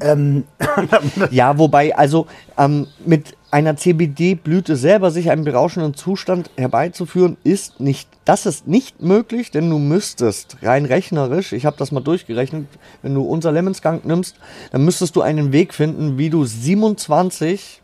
[0.00, 0.44] Ähm,
[1.30, 2.26] Ja, wobei, also
[2.58, 9.02] ähm, mit einer CBD-Blüte selber sich einen berauschenden Zustand herbeizuführen, ist nicht, das ist nicht
[9.02, 12.66] möglich, denn du müsstest rein rechnerisch, ich habe das mal durchgerechnet,
[13.02, 14.36] wenn du unser Lemon Skunk nimmst,
[14.70, 17.82] dann müsstest du einen Weg finden, wie du 27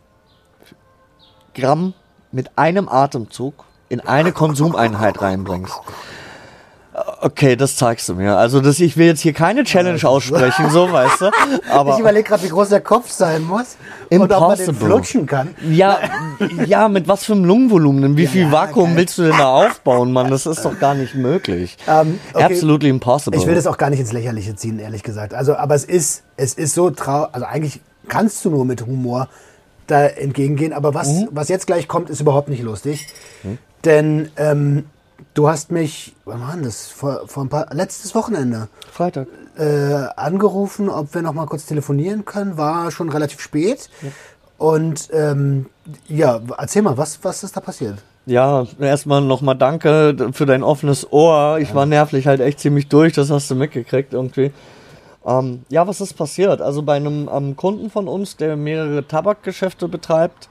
[1.55, 1.93] Gramm
[2.33, 5.81] mit einem Atemzug in eine Konsumeinheit reinbringst.
[7.21, 8.37] Okay, das zeigst du mir.
[8.37, 11.31] Also das, ich will jetzt hier keine Challenge aussprechen, so weißt du.
[11.71, 13.77] Aber ich überlege gerade, wie groß der Kopf sein muss
[14.11, 14.75] und ob man den Impossible.
[14.87, 15.55] flutschen kann.
[15.69, 15.99] Ja,
[16.67, 18.03] ja, mit was für einem Lungenvolumen?
[18.03, 18.97] denn Wie viel Ja, Vakuum geil.
[18.99, 20.31] willst du denn da aufbauen, Mann?
[20.31, 21.77] Das ist doch gar nicht möglich.
[21.89, 22.45] Ähm, okay.
[22.45, 23.39] Absolutely impossible.
[23.39, 25.33] Ich will das auch gar nicht ins Lächerliche ziehen, ehrlich gesagt.
[25.35, 27.31] Also, aber es ist, es ist so traurig.
[27.33, 29.29] Also eigentlich kannst du nur mit Humor
[29.87, 30.73] da entgegengehen.
[30.73, 31.29] Aber was, Mhm.
[31.31, 33.07] was jetzt gleich kommt, ist überhaupt nicht lustig.
[33.85, 34.85] Denn ähm,
[35.39, 36.89] du hast mich, wann war das?
[36.89, 39.29] Vor, vor ein paar, letztes Wochenende Freitag.
[39.57, 42.57] äh, angerufen, ob wir noch mal kurz telefonieren können.
[42.57, 43.89] War schon relativ spät.
[44.57, 45.67] Und ähm,
[46.09, 47.99] ja, erzähl mal, was, was ist da passiert?
[48.27, 51.59] Ja, erstmal nochmal danke für dein offenes Ohr.
[51.61, 54.51] Ich war nervlich halt echt ziemlich durch, das hast du mitgekriegt irgendwie.
[55.25, 56.61] Ähm, ja, was ist passiert?
[56.61, 60.49] Also bei einem ähm, Kunden von uns, der mehrere Tabakgeschäfte betreibt,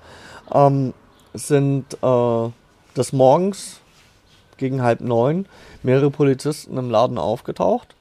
[0.54, 0.94] ähm,
[1.34, 2.50] sind äh,
[2.96, 3.82] des Morgens
[4.58, 5.46] gegen halb neun
[5.84, 7.96] mehrere Polizisten im Laden aufgetaucht,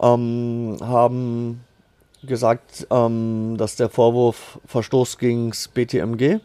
[0.00, 1.60] ähm, haben
[2.26, 6.40] gesagt, ähm, dass der Vorwurf Verstoß gegen das BTMG,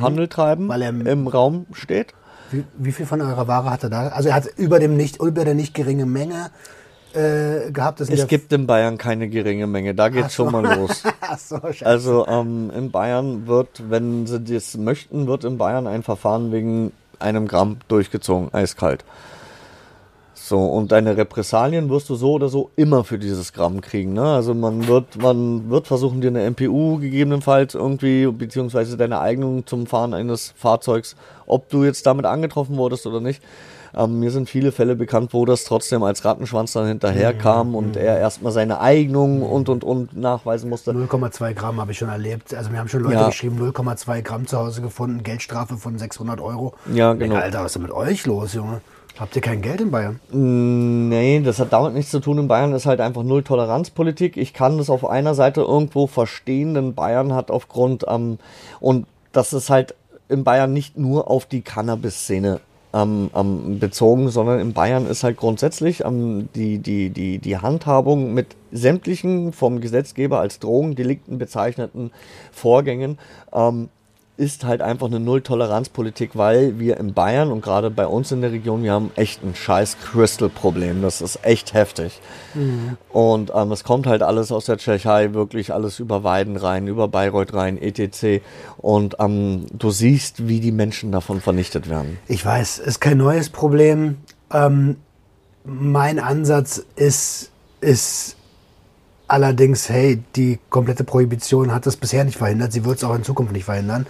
[0.00, 0.68] Handel treiben, Mhm.
[0.68, 2.08] Weil er im- Raum steht.
[2.50, 4.08] Wie, wie viel von eurer Ware hat er da?
[4.08, 6.50] Also er hat über dem nicht über der nicht geringe Menge
[7.12, 8.00] äh, gehabt.
[8.00, 11.02] Es gibt in Bayern keine geringe Menge, da geht's schon mal los.
[11.38, 11.58] So.
[11.82, 16.92] Also ähm, in Bayern wird, wenn sie das möchten, wird in Bayern ein Verfahren wegen
[17.18, 19.04] einem Gramm durchgezogen, eiskalt.
[20.48, 24.12] So, und deine Repressalien wirst du so oder so immer für dieses Gramm kriegen.
[24.12, 24.22] Ne?
[24.22, 29.88] Also man wird, man wird versuchen, dir eine MPU gegebenenfalls irgendwie, beziehungsweise deine Eignung zum
[29.88, 33.42] Fahren eines Fahrzeugs, ob du jetzt damit angetroffen wurdest oder nicht.
[33.96, 37.96] Ähm, mir sind viele Fälle bekannt, wo das trotzdem als Rattenschwanz dann hinterher kam und
[37.96, 40.92] er erstmal seine Eignung und und und nachweisen musste.
[40.92, 42.52] 0,2 Gramm habe ich schon erlebt.
[42.54, 43.26] Also mir haben schon Leute Ja.
[43.28, 46.74] geschrieben, 0,2 Gramm zu Hause gefunden, Geldstrafe von 600 Euro.
[46.92, 47.40] Ja, denke, genau.
[47.40, 48.82] Alter, was ist denn mit euch los, Junge?
[49.18, 50.20] Habt ihr kein Geld in Bayern?
[50.30, 52.36] Nee, das hat damit nichts zu tun.
[52.36, 54.36] In Bayern ist halt einfach null Toleranzpolitik.
[54.36, 58.38] Ich kann das auf einer Seite irgendwo verstehen, denn Bayern hat aufgrund, ähm,
[58.78, 59.94] und das ist halt
[60.28, 62.60] in Bayern nicht nur auf die Cannabis-Szene
[62.96, 68.32] ähm, ähm, bezogen, sondern in Bayern ist halt grundsätzlich ähm, die, die, die, die Handhabung
[68.32, 72.10] mit sämtlichen vom Gesetzgeber als Drogendelikten bezeichneten
[72.52, 73.18] Vorgängen
[73.52, 73.88] ähm,
[74.36, 78.52] ist halt einfach eine Null-Toleranz-Politik, weil wir in Bayern und gerade bei uns in der
[78.52, 81.00] Region, wir haben echt ein scheiß Crystal-Problem.
[81.00, 82.20] Das ist echt heftig.
[82.54, 82.98] Mhm.
[83.10, 87.08] Und ähm, es kommt halt alles aus der Tschechei, wirklich alles über Weiden rein, über
[87.08, 88.42] Bayreuth rein, etc.
[88.76, 92.18] Und ähm, du siehst, wie die Menschen davon vernichtet werden.
[92.28, 94.18] Ich weiß, ist kein neues Problem.
[94.52, 94.96] Ähm,
[95.64, 98.35] mein Ansatz ist, ist
[99.28, 102.72] Allerdings, hey, die komplette Prohibition hat das bisher nicht verhindert.
[102.72, 104.06] Sie wird es auch in Zukunft nicht verhindern.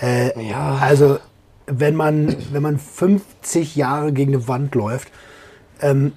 [0.00, 0.78] Äh, ja.
[0.80, 1.18] Also,
[1.66, 5.08] wenn man, wenn man 50 Jahre gegen eine Wand läuft,
[5.80, 6.12] ähm,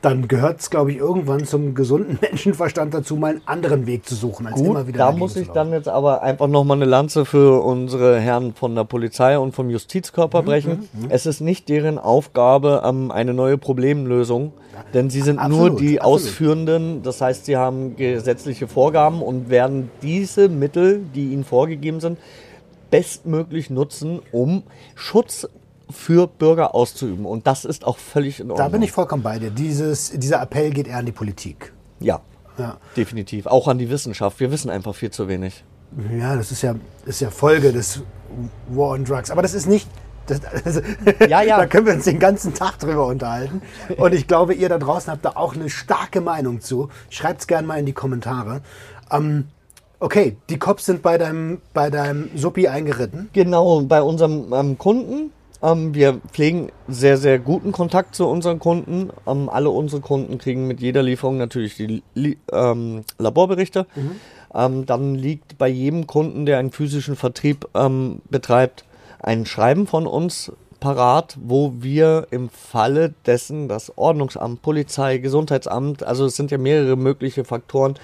[0.00, 4.14] dann gehört es, glaube ich, irgendwann zum gesunden Menschenverstand dazu, mal einen anderen Weg zu
[4.14, 4.98] suchen, als Gut, immer wieder.
[4.98, 8.84] Da muss ich dann jetzt aber einfach nochmal eine Lanze für unsere Herren von der
[8.84, 10.88] Polizei und vom Justizkörper mhm, brechen.
[10.92, 11.06] Mhm, mhm.
[11.08, 14.52] es ist nicht deren Aufgabe, ähm, eine neue Problemlösung,
[14.94, 16.22] denn sie sind absolut, nur die absolut.
[16.22, 17.02] Ausführenden.
[17.02, 22.18] Das heißt, sie haben gesetzliche Vorgaben und werden diese Mittel, die ihnen vorgegeben sind,
[22.90, 24.62] bestmöglich nutzen, um
[24.94, 25.48] Schutz
[25.90, 27.24] für Bürger auszuüben.
[27.24, 28.66] Und das ist auch völlig in Ordnung.
[28.66, 29.50] Da bin ich vollkommen bei dir.
[29.50, 31.72] Dieses, dieser Appell geht eher an die Politik.
[32.00, 32.20] Ja,
[32.58, 33.46] ja, definitiv.
[33.46, 34.40] Auch an die Wissenschaft.
[34.40, 35.64] Wir wissen einfach viel zu wenig.
[36.18, 36.74] Ja, das ist ja,
[37.06, 38.02] ist ja Folge des
[38.68, 39.30] War on Drugs.
[39.30, 39.88] Aber das ist nicht.
[40.28, 40.80] Das, also,
[41.28, 41.56] ja, ja.
[41.58, 43.62] da können wir uns den ganzen Tag drüber unterhalten.
[43.96, 46.88] Und ich glaube, ihr da draußen habt da auch eine starke Meinung zu.
[47.10, 48.60] Schreibt es gerne mal in die Kommentare.
[49.10, 49.48] Ähm,
[50.00, 53.30] okay, die Cops sind bei deinem, bei deinem Suppi eingeritten.
[53.32, 59.10] Genau, bei unserem ähm, Kunden ähm, wir pflegen sehr, sehr guten Kontakt zu unseren Kunden.
[59.26, 63.86] Ähm, alle unsere Kunden kriegen mit jeder Lieferung natürlich die Li ähm, Laborberichte.
[63.94, 64.10] Mhm.
[64.54, 67.68] Ähm, dann liegt bei jedem Kunden, der einen physischen Vertrieb
[68.30, 68.84] betreibt,
[69.18, 76.26] ein Schreiben von uns parat, wo wir im Falle dessen das Ordnungsamt, Polizei, Gesundheitsamt, also
[76.26, 77.94] es sind ja mehrere mögliche Faktoren,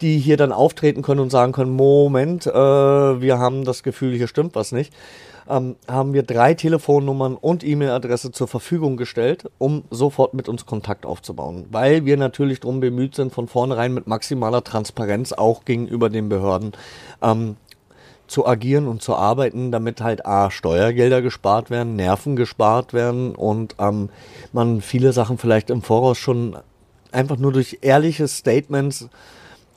[0.00, 4.28] die hier dann auftreten können und sagen können, Moment, äh, wir haben das Gefühl, hier
[4.28, 4.94] stimmt was nicht
[5.48, 11.06] ähm, haben wir drei Telefonnummern und E-Mail-Adresse zur Verfügung gestellt, um sofort mit uns Kontakt
[11.06, 11.66] aufzubauen.
[11.70, 16.72] Weil wir natürlich darum bemüht sind, von vornherein mit maximaler Transparenz auch gegenüber den Behörden
[17.22, 17.56] ähm,
[18.32, 23.76] zu agieren und zu arbeiten, damit halt A, Steuergelder gespart werden, Nerven gespart werden und
[23.78, 24.08] ähm,
[24.52, 26.56] man viele Sachen vielleicht im Voraus schon
[27.12, 29.08] einfach nur durch ehrliche Statements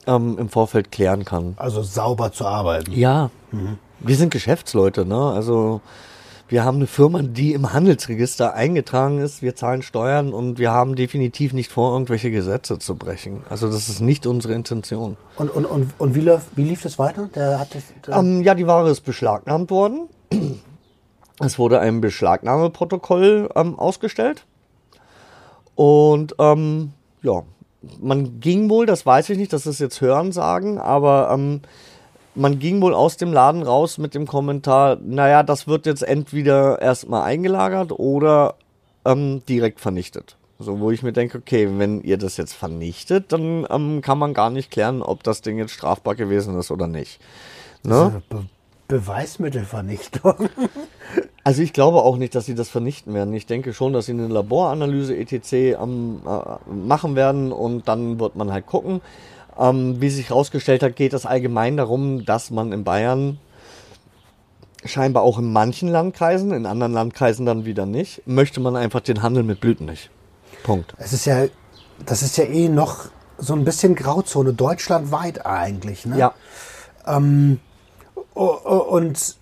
[0.08, 1.54] ähm, im Vorfeld klären kann.
[1.58, 2.91] Also sauber zu arbeiten.
[2.91, 3.30] Ja.
[3.52, 5.32] Mhm wir sind Geschäftsleute, ne?
[5.32, 5.82] Also
[6.48, 10.96] wir haben eine Firma, die im Handelsregister eingetragen ist, wir zahlen Steuern und wir haben
[10.96, 13.44] definitiv nicht vor, irgendwelche Gesetze zu brechen.
[13.50, 15.18] Also das ist nicht unsere Intention.
[15.38, 17.30] Und, und, und, und wie, lief, wie lief das weiter?
[17.34, 20.08] Der hat der ähm, ja, die Ware ist beschlagnahmt worden.
[21.40, 24.46] Es wurde ein Beschlagnahmeprotokoll ähm, ausgestellt.
[25.74, 27.44] Und ähm, ja,
[28.00, 31.62] man ging wohl, das weiß ich nicht, das ist jetzt Hörensagen, aber ähm,
[32.36, 36.82] man ging wohl aus dem Laden raus mit dem Kommentar, naja, das wird jetzt entweder
[36.82, 38.56] erstmal eingelagert oder
[39.06, 40.38] ähm, direkt vernichtet.
[40.58, 44.34] So, wo ich mir denke, okay, wenn ihr das jetzt vernichtet, dann ähm, kann man
[44.34, 47.19] gar nicht klären, ob das Ding jetzt strafbar gewesen ist oder nicht.
[47.84, 48.21] Ne?
[48.30, 48.45] Be
[48.88, 50.48] Beweismittelvernichtung.
[51.43, 53.34] also ich glaube auch nicht, dass sie das vernichten werden.
[53.34, 55.54] Ich denke schon, dass sie eine Laboranalyse etc.
[55.82, 59.02] Ähm, äh, machen werden und dann wird man halt gucken.
[59.58, 63.39] Ähm, wie sich herausgestellt hat, geht es allgemein darum, dass man in Bayern
[64.84, 69.22] scheinbar auch in manchen Landkreisen, in anderen Landkreisen dann wieder nicht, möchte man einfach den
[69.22, 70.10] Handel mit Blüten nicht.
[70.63, 70.94] Punkt.
[70.98, 71.46] Es ist ja,
[72.06, 73.06] das ist ja eh noch
[73.38, 76.06] so ein bisschen Grauzone, deutschlandweit eigentlich.
[76.06, 76.18] Ne?
[76.18, 76.34] Ja.
[77.06, 77.60] Ähm,
[78.34, 79.38] oh, oh, und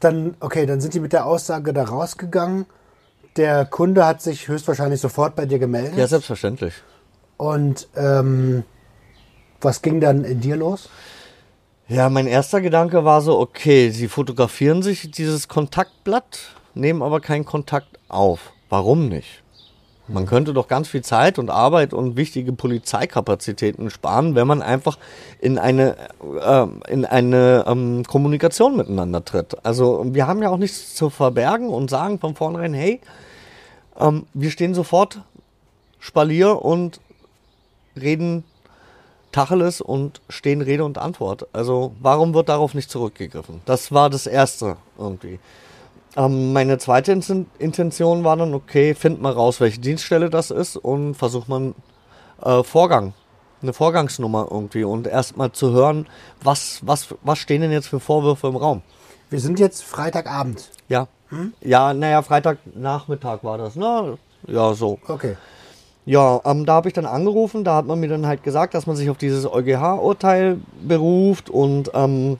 [0.00, 2.66] dann, okay, dann sind die mit der Aussage da rausgegangen.
[3.36, 5.96] Der Kunde hat sich höchstwahrscheinlich sofort bei dir gemeldet.
[5.96, 6.74] Ja, selbstverständlich.
[7.36, 8.64] Und ähm,
[9.60, 10.88] was ging dann in dir los?
[11.88, 16.40] Ja, mein erster Gedanke war so, okay, sie fotografieren sich dieses Kontaktblatt,
[16.74, 18.52] nehmen aber keinen Kontakt auf.
[18.68, 19.42] Warum nicht?
[20.08, 24.98] Man könnte doch ganz viel Zeit und Arbeit und wichtige Polizeikapazitäten sparen, wenn man einfach
[25.38, 25.96] in eine,
[26.40, 29.56] äh, in eine ähm, Kommunikation miteinander tritt.
[29.64, 33.00] Also wir haben ja auch nichts zu verbergen und sagen von vornherein, hey,
[33.98, 35.20] ähm, wir stehen sofort
[35.98, 37.00] Spalier und
[38.00, 38.44] reden
[39.38, 41.46] Tacheles und stehen Rede und Antwort.
[41.52, 43.60] Also warum wird darauf nicht zurückgegriffen?
[43.66, 45.38] Das war das Erste irgendwie.
[46.16, 50.76] Ähm, meine zweite In Intention war dann, okay, find mal raus, welche Dienststelle das ist
[50.76, 51.74] und versuch mal einen
[52.42, 53.12] äh, Vorgang,
[53.62, 56.08] eine Vorgangsnummer irgendwie und erstmal zu hören,
[56.42, 58.82] was, was, was stehen denn jetzt für Vorwürfe im Raum.
[59.30, 60.68] Wir sind jetzt Freitagabend.
[60.88, 61.06] Ja.
[61.28, 61.52] Hm?
[61.60, 64.18] Ja, naja, Freitagnachmittag war das, ne?
[64.48, 64.98] Ja, so.
[65.06, 65.36] Okay.
[66.08, 68.86] Ja, ähm, da habe ich dann angerufen, da hat man mir dann halt gesagt, dass
[68.86, 72.38] man sich auf dieses EuGH-Urteil beruft und ähm,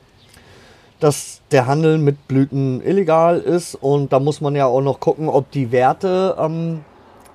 [1.00, 5.28] dass der Handel mit Blüten illegal ist und da muss man ja auch noch gucken,
[5.28, 6.80] ob die Werte ähm,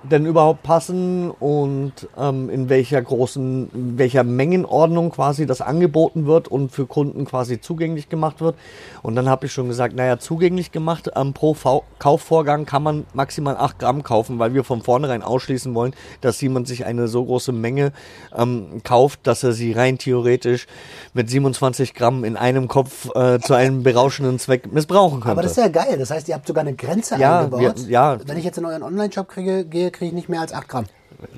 [0.03, 6.47] denn überhaupt passen und ähm, in welcher großen, in welcher Mengenordnung quasi das angeboten wird
[6.47, 8.55] und für Kunden quasi zugänglich gemacht wird.
[9.01, 13.05] Und dann habe ich schon gesagt, naja, zugänglich gemacht, ähm, pro v Kaufvorgang kann man
[13.13, 17.23] maximal 8 Gramm kaufen, weil wir von vornherein ausschließen wollen, dass jemand sich eine so
[17.23, 17.93] große Menge
[18.35, 20.67] ähm, kauft, dass er sie rein theoretisch
[21.13, 25.31] mit 27 Gramm in einem Kopf äh, zu einem berauschenden Zweck missbrauchen könnte.
[25.31, 25.97] Aber das ist ja geil.
[25.97, 27.85] Das heißt, ihr habt sogar eine Grenze ja, eingebaut.
[27.85, 28.17] Wir, ja.
[28.25, 30.85] Wenn ich jetzt in euren Online-Shop kriege, gehe, kriege ich nicht mehr als 8 Gramm.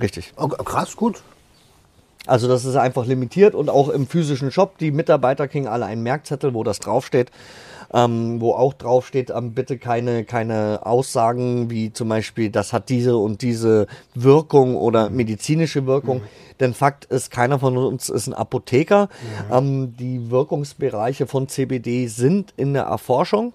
[0.01, 0.33] Richtig.
[0.37, 1.21] Oh, krass, gut.
[2.27, 6.01] Also das ist einfach limitiert und auch im physischen Shop, die Mitarbeiter kriegen alle einen
[6.01, 7.29] Merkzettel, wo das draufsteht,
[7.93, 13.15] ähm, wo auch draufsteht, ähm, bitte keine, keine Aussagen wie zum Beispiel, das hat diese
[13.15, 16.19] und diese Wirkung oder medizinische Wirkung.
[16.19, 16.23] Mhm.
[16.59, 19.09] Denn Fakt ist, keiner von uns ist ein Apotheker.
[19.49, 19.53] Mhm.
[19.53, 23.53] Ähm, die Wirkungsbereiche von CBD sind in der Erforschung.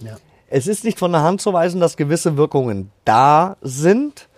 [0.00, 0.16] Ja.
[0.48, 4.28] Es ist nicht von der Hand zu weisen, dass gewisse Wirkungen da sind.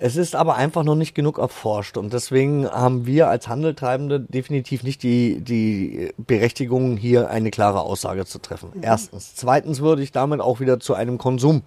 [0.00, 4.84] Es ist aber einfach noch nicht genug erforscht und deswegen haben wir als Handeltreibende definitiv
[4.84, 8.70] nicht die, die Berechtigung, hier eine klare Aussage zu treffen.
[8.74, 8.82] Mhm.
[8.84, 9.34] Erstens.
[9.34, 11.62] Zweitens würde ich damit auch wieder zu einem Konsum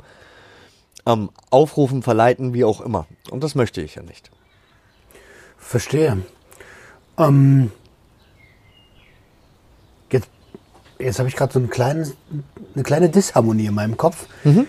[1.06, 3.06] ähm, aufrufen, verleiten, wie auch immer.
[3.30, 4.32] Und das möchte ich ja nicht.
[5.58, 6.18] Verstehe.
[7.18, 7.72] Ähm,
[10.12, 10.30] jetzt
[11.02, 12.12] jetzt habe ich gerade so einen kleinen,
[12.74, 14.28] eine kleine Disharmonie in meinem Kopf.
[14.44, 14.68] Mhm.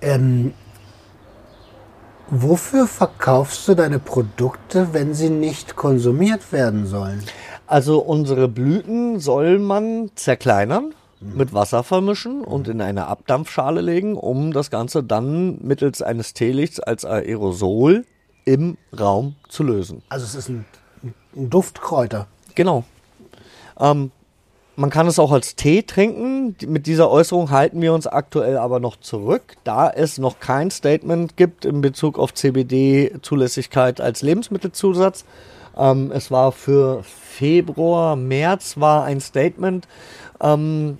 [0.00, 0.54] Ähm,
[2.32, 7.24] Wofür verkaufst du deine Produkte, wenn sie nicht konsumiert werden sollen?
[7.66, 11.36] Also unsere Blüten soll man zerkleinern, mhm.
[11.36, 16.78] mit Wasser vermischen und in eine Abdampfschale legen, um das Ganze dann mittels eines Teelichts
[16.78, 18.04] als Aerosol
[18.44, 20.02] im Raum zu lösen.
[20.08, 20.64] Also es ist ein,
[21.34, 22.28] ein Duftkräuter.
[22.54, 22.84] Genau.
[23.76, 24.12] Ähm,
[24.80, 26.56] man kann es auch als Tee trinken.
[26.66, 31.36] Mit dieser Äußerung halten wir uns aktuell aber noch zurück, da es noch kein Statement
[31.36, 35.26] gibt in Bezug auf CBD-Zulässigkeit als Lebensmittelzusatz.
[35.76, 39.86] Ähm, es war für Februar, März war ein Statement
[40.40, 40.96] ähm,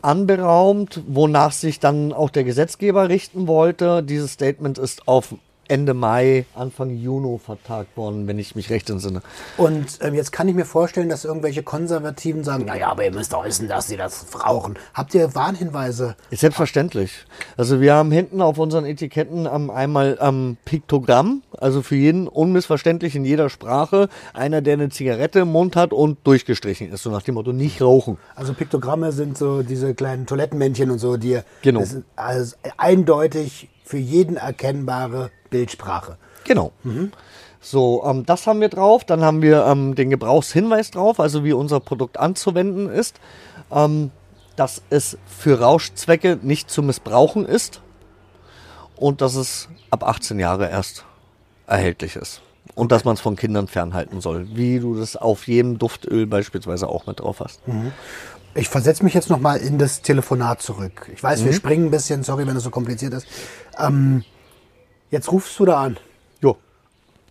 [0.00, 4.04] anberaumt, wonach sich dann auch der Gesetzgeber richten wollte.
[4.04, 5.34] Dieses Statement ist auf
[5.68, 9.22] Ende Mai, Anfang Juni vertagt worden, wenn ich mich recht entsinne.
[9.56, 13.32] Und ähm, jetzt kann ich mir vorstellen, dass irgendwelche Konservativen sagen, naja, aber ihr müsst
[13.32, 14.74] doch wissen, dass sie das rauchen.
[14.94, 16.16] Habt ihr Warnhinweise?
[16.30, 17.26] Ist selbstverständlich.
[17.56, 23.16] Also wir haben hinten auf unseren Etiketten ähm, einmal ähm, Piktogramm, also für jeden unmissverständlich
[23.16, 27.22] in jeder Sprache, einer, der eine Zigarette im Mund hat und durchgestrichen ist, so nach
[27.22, 28.18] dem Motto, nicht rauchen.
[28.34, 31.82] Also Piktogramme sind so diese kleinen Toilettenmännchen und so, die genau.
[32.16, 36.18] also eindeutig für jeden erkennbare Bildsprache.
[36.44, 36.72] Genau.
[36.82, 37.12] Mhm.
[37.60, 39.04] So, ähm, das haben wir drauf.
[39.04, 43.20] Dann haben wir ähm, den Gebrauchshinweis drauf, also wie unser Produkt anzuwenden ist.
[43.70, 44.10] Ähm,
[44.56, 47.82] dass es für Rauschzwecke nicht zu missbrauchen ist
[48.96, 51.04] und dass es ab 18 Jahre erst
[51.66, 52.40] erhältlich ist.
[52.74, 56.88] Und dass man es von Kindern fernhalten soll, wie du das auf jedem Duftöl beispielsweise
[56.88, 57.66] auch mit drauf hast.
[57.68, 57.92] Mhm.
[58.56, 61.10] Ich versetze mich jetzt nochmal in das Telefonat zurück.
[61.12, 61.44] Ich weiß, mhm.
[61.46, 63.26] wir springen ein bisschen, sorry, wenn es so kompliziert ist.
[63.78, 64.24] Ähm,
[65.10, 65.98] jetzt rufst du da an.
[66.40, 66.56] Jo.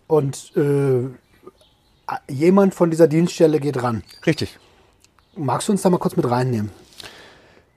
[0.06, 1.08] Und äh,
[2.32, 4.04] jemand von dieser Dienststelle geht ran.
[4.24, 4.56] Richtig.
[5.36, 6.70] Magst du uns da mal kurz mit reinnehmen?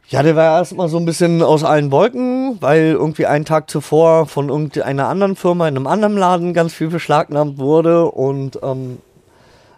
[0.09, 4.27] Ja, der war erstmal so ein bisschen aus allen Wolken, weil irgendwie einen Tag zuvor
[4.27, 8.99] von irgendeiner anderen Firma in einem anderen Laden ganz viel beschlagnahmt wurde und ähm,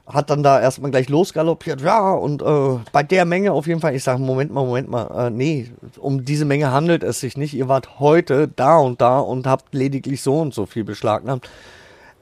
[0.07, 3.95] hat dann da erstmal gleich losgaloppiert, ja, und äh, bei der Menge auf jeden Fall,
[3.95, 7.53] ich sage, Moment mal, Moment mal, äh, nee, um diese Menge handelt es sich nicht.
[7.53, 11.49] Ihr wart heute da und da und habt lediglich so und so viel beschlagnahmt.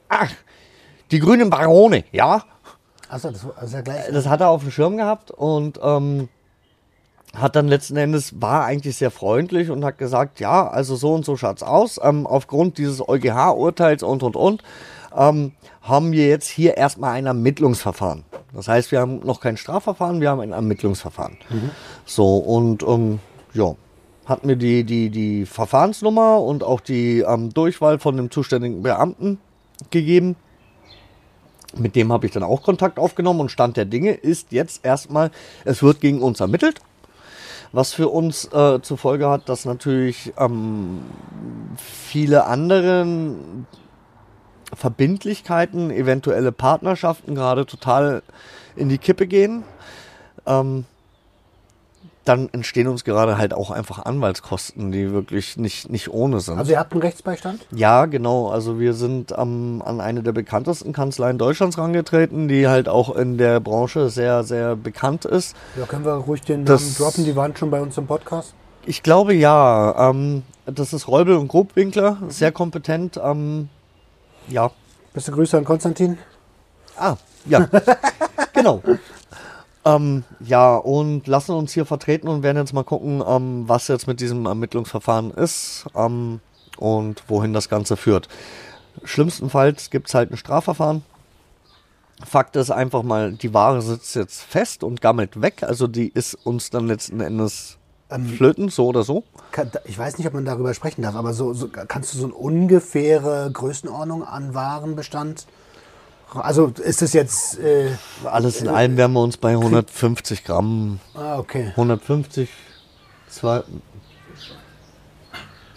[0.08, 0.30] Ach,
[1.10, 2.44] die grünen Barone, ja.
[3.08, 4.04] Achso, das, ist ja gleich.
[4.12, 6.28] Das hat er auf dem Schirm gehabt und ähm,
[7.34, 11.24] hat dann letzten Endes, war eigentlich sehr freundlich und hat gesagt, ja, also so und
[11.24, 14.62] so schaut's aus, ähm, aufgrund dieses EuGH-Urteils und und und
[15.16, 18.24] ähm, haben wir jetzt hier erstmal ein Ermittlungsverfahren.
[18.54, 21.36] Das heißt, wir haben noch kein Strafverfahren, wir haben ein Ermittlungsverfahren.
[21.48, 21.70] Mhm.
[22.04, 23.20] So, und ähm,
[23.54, 23.74] ja,
[24.26, 29.38] hat mir die, die, die Verfahrensnummer und auch die ähm, Durchwahl von dem zuständigen Beamten
[29.90, 30.36] gegeben.
[31.76, 35.30] Mit dem habe ich dann auch Kontakt aufgenommen und Stand der Dinge ist jetzt erstmal,
[35.64, 36.80] es wird gegen uns ermittelt.
[37.72, 41.02] Was für uns äh, zur Folge hat, dass natürlich ähm,
[41.76, 43.06] viele andere
[44.74, 48.22] Verbindlichkeiten, eventuelle Partnerschaften gerade total
[48.76, 49.62] in die Kippe gehen.
[50.46, 50.84] Ähm,
[52.26, 56.58] dann entstehen uns gerade halt auch einfach Anwaltskosten, die wirklich nicht, nicht ohne sind.
[56.58, 57.66] Also ihr habt einen Rechtsbeistand?
[57.74, 58.48] Ja, genau.
[58.50, 63.38] Also wir sind ähm, an eine der bekanntesten Kanzleien Deutschlands rangetreten, die halt auch in
[63.38, 65.56] der Branche sehr, sehr bekannt ist.
[65.78, 68.54] Ja, können wir ruhig den Das- Namen droppen, die waren schon bei uns im Podcast.
[68.86, 70.10] Ich glaube ja.
[70.10, 73.18] Ähm, das ist Räubel und Grobwinkler, sehr kompetent.
[73.22, 73.70] Ähm,
[74.48, 74.70] ja.
[75.12, 76.18] Beste Grüße an Konstantin.
[76.96, 77.16] Ah,
[77.46, 77.68] ja.
[78.52, 78.82] genau.
[79.84, 84.06] Ähm, ja, und lassen uns hier vertreten und werden jetzt mal gucken, ähm, was jetzt
[84.06, 86.40] mit diesem Ermittlungsverfahren ist ähm,
[86.76, 88.28] und wohin das Ganze führt.
[89.04, 91.02] Schlimmstenfalls gibt es halt ein Strafverfahren.
[92.24, 95.62] Fakt ist einfach mal, die Ware sitzt jetzt fest und gammelt weg.
[95.62, 97.78] Also die ist uns dann letzten Endes
[98.10, 99.24] Ähm, flöten, so oder so.
[99.52, 102.24] Kann, ich weiß nicht, ob man darüber sprechen darf, aber so, so kannst du so
[102.24, 105.46] eine ungefähre Größenordnung an Warenbestand?
[106.32, 107.58] Also ist es jetzt.
[107.58, 107.90] Äh,
[108.24, 111.68] Alles in allem wären wir uns bei 150 Gramm, ah, okay.
[111.70, 112.48] 150,
[113.28, 113.62] zwei,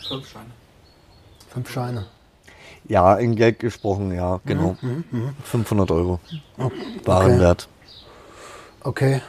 [0.08, 0.50] Fünf Scheine.
[1.50, 2.06] Fünf Scheine.
[2.88, 4.76] Ja, in Geld gesprochen, ja, genau.
[4.82, 6.20] Mhm, 500 Euro.
[7.06, 7.70] Warenwert.
[8.82, 9.22] Okay.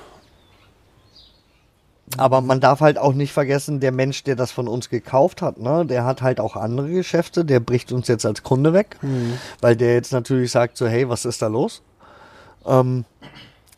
[2.19, 5.59] Aber man darf halt auch nicht vergessen, der Mensch, der das von uns gekauft hat,
[5.59, 8.99] ne, der hat halt auch andere Geschäfte, der bricht uns jetzt als Kunde weg,
[9.61, 11.83] weil der jetzt natürlich sagt so, hey, was ist da los?
[12.67, 13.05] Ähm,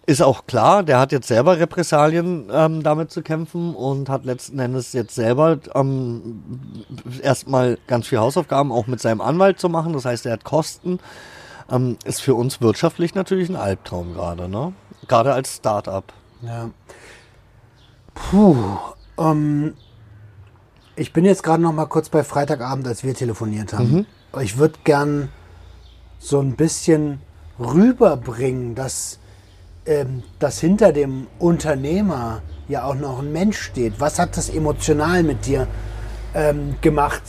[0.06, 4.58] ist auch klar, der hat jetzt selber Repressalien ähm, damit zu kämpfen und hat letzten
[4.60, 6.42] Endes jetzt selber ähm,
[7.22, 9.92] erstmal ganz viel Hausaufgaben auch mit seinem Anwalt zu machen.
[9.92, 11.00] Das heißt, er hat Kosten.
[11.68, 14.72] Ähm, ist für uns wirtschaftlich natürlich ein Albtraum gerade, ne?
[15.08, 16.12] Gerade als Start-up.
[16.42, 16.70] Ja.
[18.16, 18.56] Puh.
[19.18, 19.74] Ähm,
[20.96, 24.06] ich bin jetzt gerade noch mal kurz bei Freitagabend, als wir telefoniert haben.
[24.32, 25.28] Aber Ich würde gern
[26.18, 27.20] so ein bisschen
[27.60, 29.18] rüberbringen, dass,
[29.86, 34.00] ähm, dass hinter dem Unternehmer ja auch noch ein Mensch steht.
[34.00, 35.68] Was hat das emotional mit dir
[36.34, 37.22] ähm, gemacht?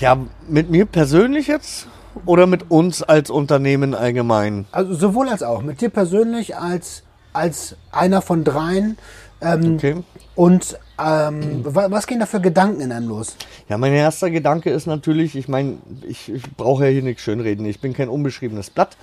[0.00, 0.16] Ja,
[0.48, 1.86] mit mir persönlich jetzt
[2.24, 4.66] oder mit uns als Unternehmen allgemein?
[4.72, 5.62] Also sowohl als auch.
[5.62, 7.02] Mit dir persönlich als,
[7.32, 8.96] als einer von dreien.
[9.42, 9.96] Ähm, Okay.
[10.34, 13.36] Und ähm, wa- was gehen da für Gedanken in einem los?
[13.68, 15.78] Ja, mein erster Gedanke ist natürlich, ich meine,
[16.08, 17.66] ich, ich brauche ja hier nichts schönreden.
[17.66, 18.96] Ich bin kein unbeschriebenes Blatt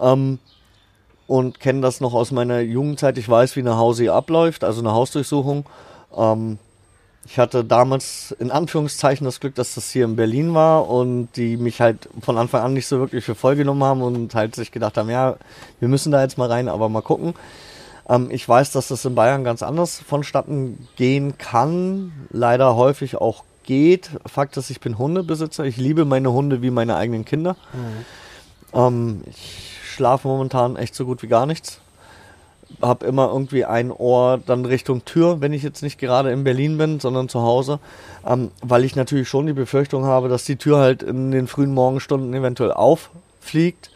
[0.00, 0.38] ähm,
[1.28, 3.16] und kenne das noch aus meiner Jugendzeit.
[3.18, 5.66] Ich weiß, wie eine Hausi abläuft, also eine Hausdurchsuchung.
[6.16, 6.58] Ähm,
[7.24, 11.56] ich hatte damals in Anführungszeichen das Glück, dass das hier in Berlin war und die
[11.56, 14.72] mich halt von Anfang an nicht so wirklich für voll genommen haben und halt sich
[14.72, 15.36] gedacht haben, ja,
[15.78, 17.34] wir müssen da jetzt mal rein, aber mal gucken.
[18.08, 23.44] Ähm, ich weiß, dass das in Bayern ganz anders vonstatten gehen kann, leider häufig auch
[23.64, 24.10] geht.
[24.26, 25.64] Fakt ist, ich bin Hundebesitzer.
[25.64, 27.56] Ich liebe meine Hunde wie meine eigenen Kinder.
[28.74, 31.80] Ähm, ich schlafe momentan echt so gut wie gar nichts.
[32.80, 36.78] Hab immer irgendwie ein Ohr dann Richtung Tür, wenn ich jetzt nicht gerade in Berlin
[36.78, 37.78] bin, sondern zu Hause.
[38.26, 41.74] Ähm, weil ich natürlich schon die Befürchtung habe, dass die Tür halt in den frühen
[41.74, 43.90] Morgenstunden eventuell auffliegt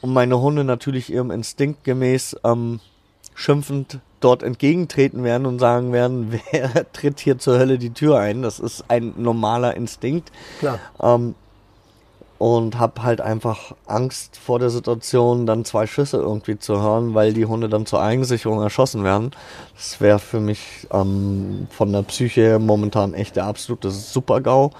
[0.00, 2.80] und meine Hunde natürlich ihrem Instinkt gemäß ähm,
[3.36, 8.42] schimpfend dort entgegentreten werden und sagen werden, wer tritt hier zur Hölle die Tür ein?
[8.42, 10.32] Das ist ein normaler Instinkt.
[10.58, 10.80] Klar.
[11.00, 11.36] Ähm,
[12.38, 17.32] und habe halt einfach Angst vor der Situation, dann zwei Schüsse irgendwie zu hören, weil
[17.32, 19.30] die Hunde dann zur Eigensicherung erschossen werden.
[19.74, 24.70] Das wäre für mich ähm, von der Psyche her momentan echt der absolute Super-GAU.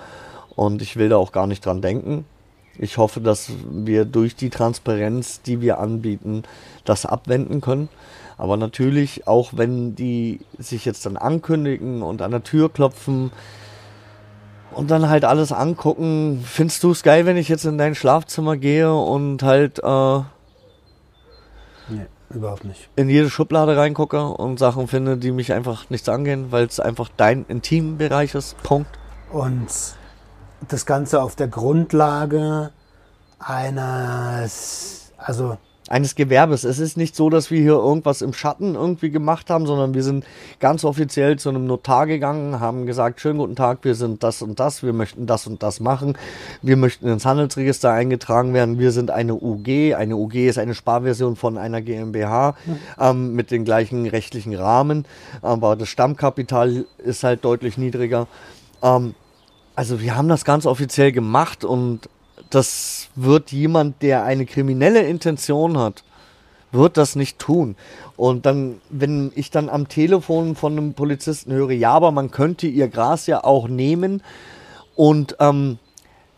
[0.54, 2.26] Und ich will da auch gar nicht dran denken.
[2.78, 6.42] Ich hoffe, dass wir durch die Transparenz, die wir anbieten,
[6.84, 7.88] das abwenden können.
[8.38, 13.30] Aber natürlich, auch wenn die sich jetzt dann ankündigen und an der Tür klopfen,
[14.72, 16.42] und dann halt alles angucken.
[16.44, 20.18] Findest du es geil, wenn ich jetzt in dein Schlafzimmer gehe und halt äh,
[21.88, 22.90] Nee, überhaupt nicht.
[22.94, 27.08] in jede Schublade reingucke und Sachen finde, die mich einfach nichts angehen, weil es einfach
[27.16, 28.60] dein Intimbereich ist.
[28.64, 28.90] Punkt.
[29.32, 29.68] Und
[30.68, 32.70] das Ganze auf der Grundlage
[33.38, 35.56] eines, also
[35.88, 36.64] Eines Gewerbes.
[36.64, 40.02] Es ist nicht so, dass wir hier irgendwas im Schatten irgendwie gemacht haben, sondern wir
[40.02, 40.24] sind
[40.58, 44.58] ganz offiziell zu einem Notar gegangen, haben gesagt, schönen guten Tag, wir sind das und
[44.58, 46.18] das, wir möchten das und das machen,
[46.60, 51.36] wir möchten ins Handelsregister eingetragen werden, wir sind eine UG, eine UG ist eine Sparversion
[51.36, 52.56] von einer GmbH
[52.98, 55.04] ähm, mit den gleichen rechtlichen Rahmen,
[55.40, 58.26] aber das Stammkapital ist halt deutlich niedriger.
[58.82, 59.14] Ähm,
[59.76, 62.08] also wir haben das ganz offiziell gemacht und
[62.50, 66.04] das wird jemand, der eine kriminelle Intention hat,
[66.72, 67.76] wird das nicht tun.
[68.16, 72.66] Und dann, wenn ich dann am Telefon von einem Polizisten höre, ja, aber man könnte
[72.66, 74.22] ihr Gras ja auch nehmen
[74.94, 75.78] und ähm,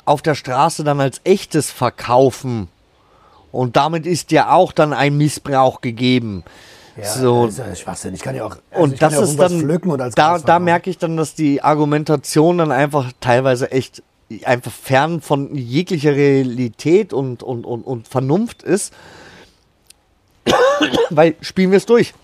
[0.05, 2.69] auf der Straße dann als echtes verkaufen.
[3.53, 6.45] Und damit ist ja auch dann ein Missbrauch gegeben.
[6.97, 7.47] Ja, so.
[7.47, 8.15] das ist ja Schwachsinn.
[8.15, 10.59] Ich kann ja auch, also Und das ja ist dann, pflücken und als da, da
[10.59, 14.03] merke ich dann, dass die Argumentation dann einfach teilweise echt
[14.45, 18.93] einfach fern von jeglicher Realität und, und, und, und Vernunft ist.
[21.11, 22.15] Weil spielen wir es durch.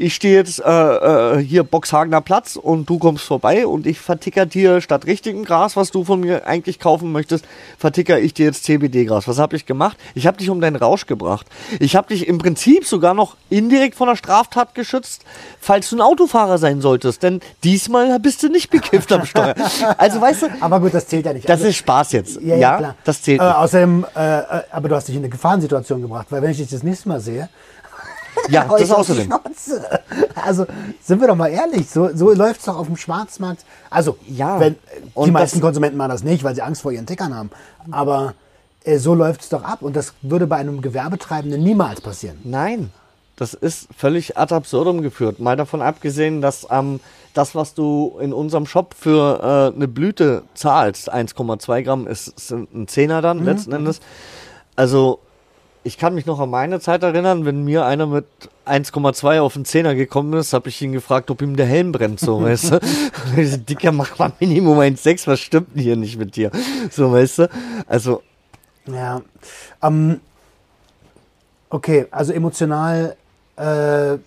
[0.00, 4.46] Ich stehe jetzt äh, äh, hier Boxhagener Platz und du kommst vorbei und ich verticker
[4.46, 7.44] dir statt richtigem Gras, was du von mir eigentlich kaufen möchtest,
[7.78, 9.26] verticker ich dir jetzt CBD-Gras.
[9.26, 9.96] Was habe ich gemacht?
[10.14, 11.46] Ich habe dich um deinen Rausch gebracht.
[11.80, 15.22] Ich habe dich im Prinzip sogar noch indirekt von der Straftat geschützt,
[15.60, 17.24] falls du ein Autofahrer sein solltest.
[17.24, 19.54] Denn diesmal bist du nicht bekifft am Steuer.
[19.98, 21.48] Also weißt du, Aber gut, das zählt ja nicht.
[21.48, 22.40] das Also- ist Spaß jetzt.
[22.40, 22.94] Ja, Ja, ja, klar.
[23.02, 26.40] das zählt Äh, außerdem, äh, äh, aber du hast dich in eine Gefahrensituation gebracht, weil
[26.42, 27.48] wenn ich dich das nächste Mal sehe,
[28.52, 29.32] Ja, das die außerdem.
[30.42, 30.66] Also
[31.02, 33.64] sind wir doch mal ehrlich, so, so läuft es doch auf dem Schwarzmarkt.
[33.90, 34.58] Also, Ja.
[34.60, 34.76] wenn,
[35.24, 37.50] die meisten Konsumenten machen das nicht, weil sie Angst vor ihren Tickern haben.
[37.90, 38.34] Aber
[38.84, 42.38] äh, so läuft es doch ab und das würde bei einem Gewerbetreibenden niemals passieren.
[42.44, 42.90] Nein,
[43.36, 45.38] das ist völlig ad absurdum geführt.
[45.38, 47.00] Mal davon abgesehen, dass ähm,
[47.34, 52.74] das, was du in unserem Shop für äh, eine Blüte zahlst, 1,2 Gramm, ist, sind
[52.74, 54.00] ein Zehner dann letzten Endes.
[54.74, 55.20] Also
[55.84, 58.26] ich kann mich noch an meine Zeit erinnern, wenn mir einer mit
[58.66, 62.20] 1,2 auf den Zehner gekommen ist, habe ich ihn gefragt, ob ihm der Helm brennt,
[62.20, 62.80] so, weißt du.
[63.58, 66.50] Dicker, mach mal Minimum 1,6, was stimmt denn hier nicht mit dir?
[66.90, 67.50] So, weißt du.
[67.86, 68.22] Also,
[68.86, 69.22] Ja.
[69.82, 70.20] Ähm,
[71.70, 73.16] okay, also emotional
[73.56, 74.18] äh,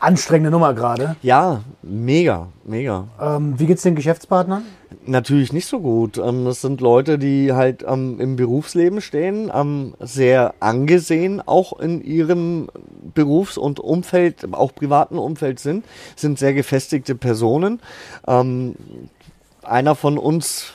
[0.00, 1.16] anstrengende Nummer gerade.
[1.22, 3.08] ja, mega, mega.
[3.20, 4.64] Ähm, wie geht's den Geschäftspartnern?
[5.04, 6.18] Natürlich nicht so gut.
[6.18, 12.02] Ähm, das sind Leute, die halt ähm, im Berufsleben stehen, ähm, sehr angesehen auch in
[12.02, 12.68] ihrem
[13.14, 15.84] Berufs- und Umfeld, auch privaten Umfeld sind,
[16.16, 17.80] sind sehr gefestigte Personen.
[18.26, 18.76] Ähm,
[19.62, 20.74] einer von uns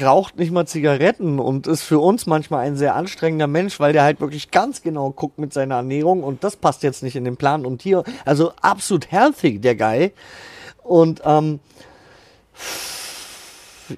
[0.00, 4.04] raucht nicht mal Zigaretten und ist für uns manchmal ein sehr anstrengender Mensch, weil der
[4.04, 7.36] halt wirklich ganz genau guckt mit seiner Ernährung und das passt jetzt nicht in den
[7.36, 10.12] Plan und hier, also absolut healthy, der Guy.
[10.82, 11.60] Und ähm,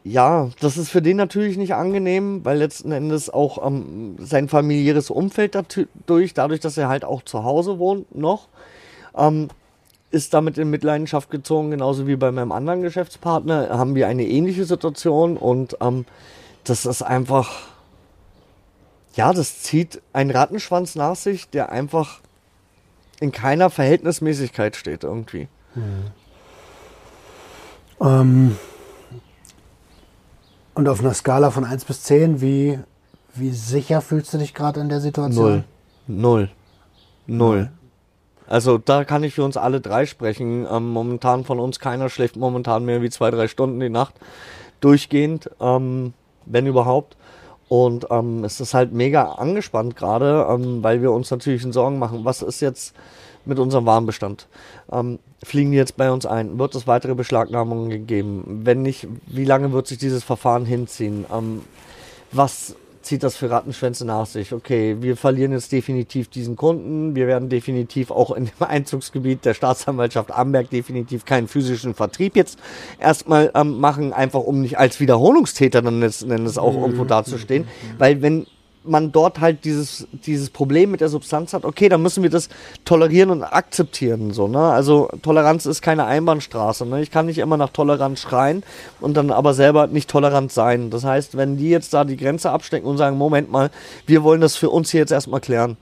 [0.02, 5.10] ja, das ist für den natürlich nicht angenehm, weil letzten Endes auch ähm, sein familiäres
[5.10, 8.48] Umfeld dadurch, dadurch, dass er halt auch zu Hause wohnt noch,
[9.16, 9.48] ähm,
[10.14, 14.64] ist damit in Mitleidenschaft gezogen, genauso wie bei meinem anderen Geschäftspartner, haben wir eine ähnliche
[14.64, 16.06] Situation und ähm,
[16.62, 17.50] das ist einfach,
[19.14, 22.20] ja, das zieht einen Rattenschwanz nach sich, der einfach
[23.20, 25.48] in keiner Verhältnismäßigkeit steht irgendwie.
[28.00, 28.56] Ähm,
[30.74, 32.78] und auf einer Skala von 1 bis 10, wie,
[33.34, 35.64] wie sicher fühlst du dich gerade in der Situation?
[36.06, 36.48] Null.
[36.48, 36.50] Null.
[37.26, 37.70] Null.
[38.46, 40.66] Also da kann ich für uns alle drei sprechen.
[40.70, 44.14] Ähm, momentan von uns keiner schläft momentan mehr wie zwei, drei Stunden die Nacht
[44.80, 46.12] durchgehend, ähm,
[46.46, 47.16] wenn überhaupt.
[47.68, 52.24] Und ähm, es ist halt mega angespannt gerade, ähm, weil wir uns natürlich Sorgen machen,
[52.24, 52.94] was ist jetzt
[53.46, 54.46] mit unserem Warenbestand?
[54.92, 56.58] Ähm, fliegen die jetzt bei uns ein?
[56.58, 58.60] Wird es weitere Beschlagnahmungen gegeben?
[58.64, 61.24] Wenn nicht, wie lange wird sich dieses Verfahren hinziehen?
[61.32, 61.62] Ähm,
[62.32, 64.52] was zieht das für Rattenschwänze nach sich?
[64.52, 67.14] Okay, wir verlieren jetzt definitiv diesen Kunden.
[67.14, 72.58] Wir werden definitiv auch in dem Einzugsgebiet der Staatsanwaltschaft Amberg definitiv keinen physischen Vertrieb jetzt
[72.98, 77.66] erstmal ähm, machen, einfach um nicht als Wiederholungstäter dann letzten Endes auch irgendwo dazustehen.
[77.98, 78.46] Weil wenn
[78.84, 82.48] man dort halt dieses, dieses Problem mit der Substanz hat, okay, dann müssen wir das
[82.84, 84.32] tolerieren und akzeptieren.
[84.32, 84.60] So, ne?
[84.60, 86.86] Also Toleranz ist keine Einbahnstraße.
[86.86, 87.00] Ne?
[87.00, 88.62] Ich kann nicht immer nach Toleranz schreien
[89.00, 90.90] und dann aber selber nicht tolerant sein.
[90.90, 93.70] Das heißt, wenn die jetzt da die Grenze abstecken und sagen, Moment mal,
[94.06, 95.76] wir wollen das für uns hier jetzt erstmal klären,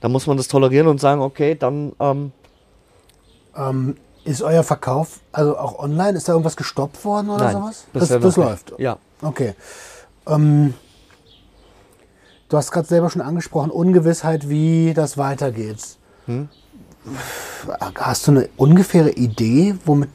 [0.00, 2.32] dann muss man das tolerieren und sagen, okay, dann ähm,
[3.56, 7.52] Ähm, ist euer Verkauf, also auch online, ist da irgendwas gestoppt worden oder nein.
[7.54, 7.84] sowas?
[7.92, 8.74] Das, das läuft.
[8.78, 8.98] Ja.
[9.22, 9.54] Okay.
[10.26, 10.74] Ähm,
[12.50, 15.96] du hast gerade selber schon angesprochen, Ungewissheit, wie das weitergeht.
[16.26, 16.48] Hm?
[17.94, 20.10] Hast du eine ungefähre Idee, womit,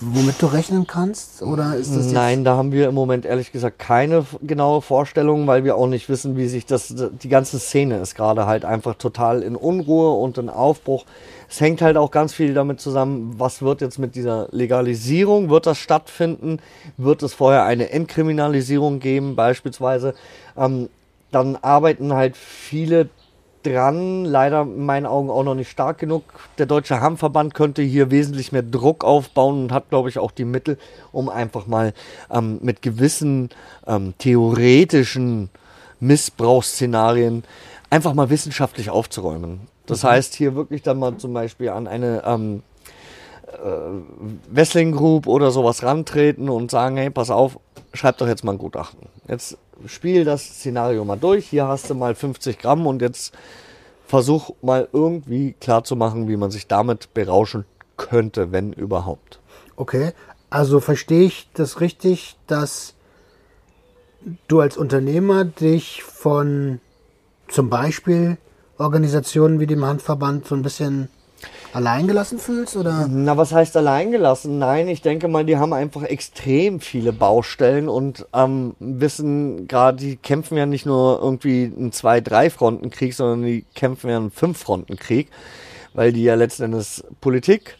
[0.00, 1.40] womit du rechnen kannst?
[1.42, 5.64] Oder ist das Nein, da haben wir im Moment ehrlich gesagt keine genaue Vorstellung, weil
[5.64, 9.42] wir auch nicht wissen, wie sich das, die ganze Szene ist gerade halt einfach total
[9.42, 11.06] in Unruhe und in Aufbruch.
[11.48, 15.66] Es hängt halt auch ganz viel damit zusammen, was wird jetzt mit dieser Legalisierung, wird
[15.66, 16.58] das stattfinden,
[16.98, 20.14] wird es vorher eine Entkriminalisierung geben beispielsweise.
[20.58, 20.90] Ähm,
[21.30, 23.08] dann arbeiten halt viele
[23.62, 26.24] dran, leider in meinen Augen auch noch nicht stark genug.
[26.58, 30.44] Der Deutsche Hammverband könnte hier wesentlich mehr Druck aufbauen und hat, glaube ich, auch die
[30.44, 30.78] Mittel,
[31.12, 31.92] um einfach mal
[32.30, 33.50] ähm, mit gewissen
[33.86, 35.50] ähm, theoretischen
[36.00, 37.44] Missbrauchsszenarien
[37.90, 39.60] einfach mal wissenschaftlich aufzuräumen.
[39.86, 40.08] Das mhm.
[40.08, 42.62] heißt, hier wirklich dann mal zum Beispiel an eine ähm,
[43.48, 43.58] äh,
[44.50, 47.58] Wrestling Group oder sowas rantreten und sagen, hey, pass auf,
[47.92, 49.08] schreib doch jetzt mal ein Gutachten.
[49.28, 51.48] Jetzt spiel das Szenario mal durch.
[51.48, 53.34] Hier hast du mal 50 Gramm und jetzt
[54.06, 57.64] versuch mal irgendwie klar zu machen, wie man sich damit berauschen
[57.96, 59.40] könnte, wenn überhaupt.
[59.76, 60.12] Okay,
[60.50, 62.94] also verstehe ich das richtig, dass
[64.48, 66.80] du als Unternehmer dich von
[67.48, 68.36] zum Beispiel
[68.78, 71.08] Organisationen wie dem Handverband so ein bisschen
[71.72, 72.76] alleingelassen fühlst?
[72.76, 73.06] Oder?
[73.08, 74.58] Na, was heißt alleingelassen?
[74.58, 80.16] Nein, ich denke mal, die haben einfach extrem viele Baustellen und ähm, wissen gerade, die
[80.16, 85.28] kämpfen ja nicht nur irgendwie einen Zwei-, Drei-Fronten-Krieg, sondern die kämpfen ja einen Fünf-Fronten-Krieg,
[85.94, 87.76] weil die ja letzten Endes Politik,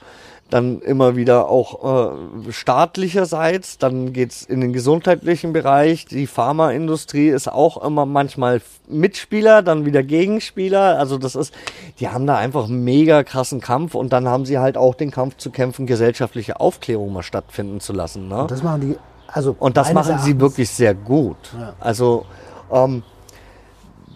[0.51, 7.51] dann immer wieder auch äh, staatlicherseits, dann geht's in den gesundheitlichen Bereich, die Pharmaindustrie ist
[7.51, 11.55] auch immer manchmal Mitspieler, dann wieder Gegenspieler, also das ist,
[12.01, 15.11] die haben da einfach einen mega krassen Kampf und dann haben sie halt auch den
[15.11, 18.29] Kampf zu kämpfen, gesellschaftliche Aufklärung mal stattfinden zu lassen.
[18.29, 18.43] Ne?
[18.43, 18.97] Und das machen die,
[19.29, 21.37] also und das machen sie wirklich sehr gut.
[21.59, 21.75] Ja.
[21.79, 22.27] Also
[22.73, 23.03] ähm,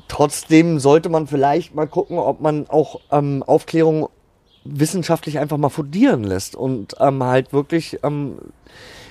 [0.09, 4.09] Trotzdem sollte man vielleicht mal gucken, ob man auch ähm, Aufklärung
[4.65, 8.39] wissenschaftlich einfach mal fundieren lässt und ähm, halt wirklich ähm,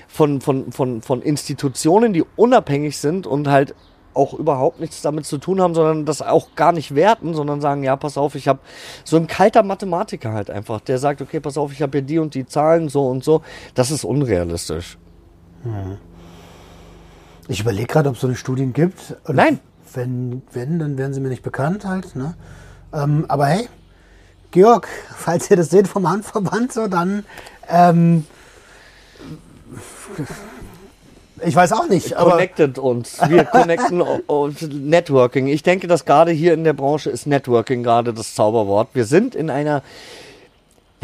[0.08, 3.74] von, von, von, von Institutionen, die unabhängig sind und halt
[4.14, 7.82] auch überhaupt nichts damit zu tun haben, sondern das auch gar nicht werten, sondern sagen,
[7.82, 8.60] ja, pass auf, ich habe
[9.02, 12.18] so ein kalter Mathematiker halt einfach, der sagt, okay, pass auf, ich habe hier die
[12.18, 13.42] und die Zahlen so und so.
[13.74, 14.98] Das ist unrealistisch.
[15.64, 15.98] Hm.
[17.48, 19.16] Ich überlege gerade, ob es so eine Studien gibt.
[19.28, 19.60] Nein.
[19.92, 22.16] Wenn, wenn, dann werden sie mir nicht bekannt halt.
[22.16, 22.34] Ne?
[22.92, 23.68] Ähm, aber hey,
[24.54, 24.86] Georg,
[25.16, 27.24] falls ihr das seht vom Handverband, so dann.
[27.68, 28.24] Ähm,
[31.44, 32.14] ich weiß auch nicht.
[32.14, 33.18] Connected uns.
[33.28, 34.00] Wir connecten
[34.88, 35.48] Networking.
[35.48, 38.90] Ich denke, dass gerade hier in der Branche ist Networking gerade das Zauberwort.
[38.92, 39.82] Wir sind in einer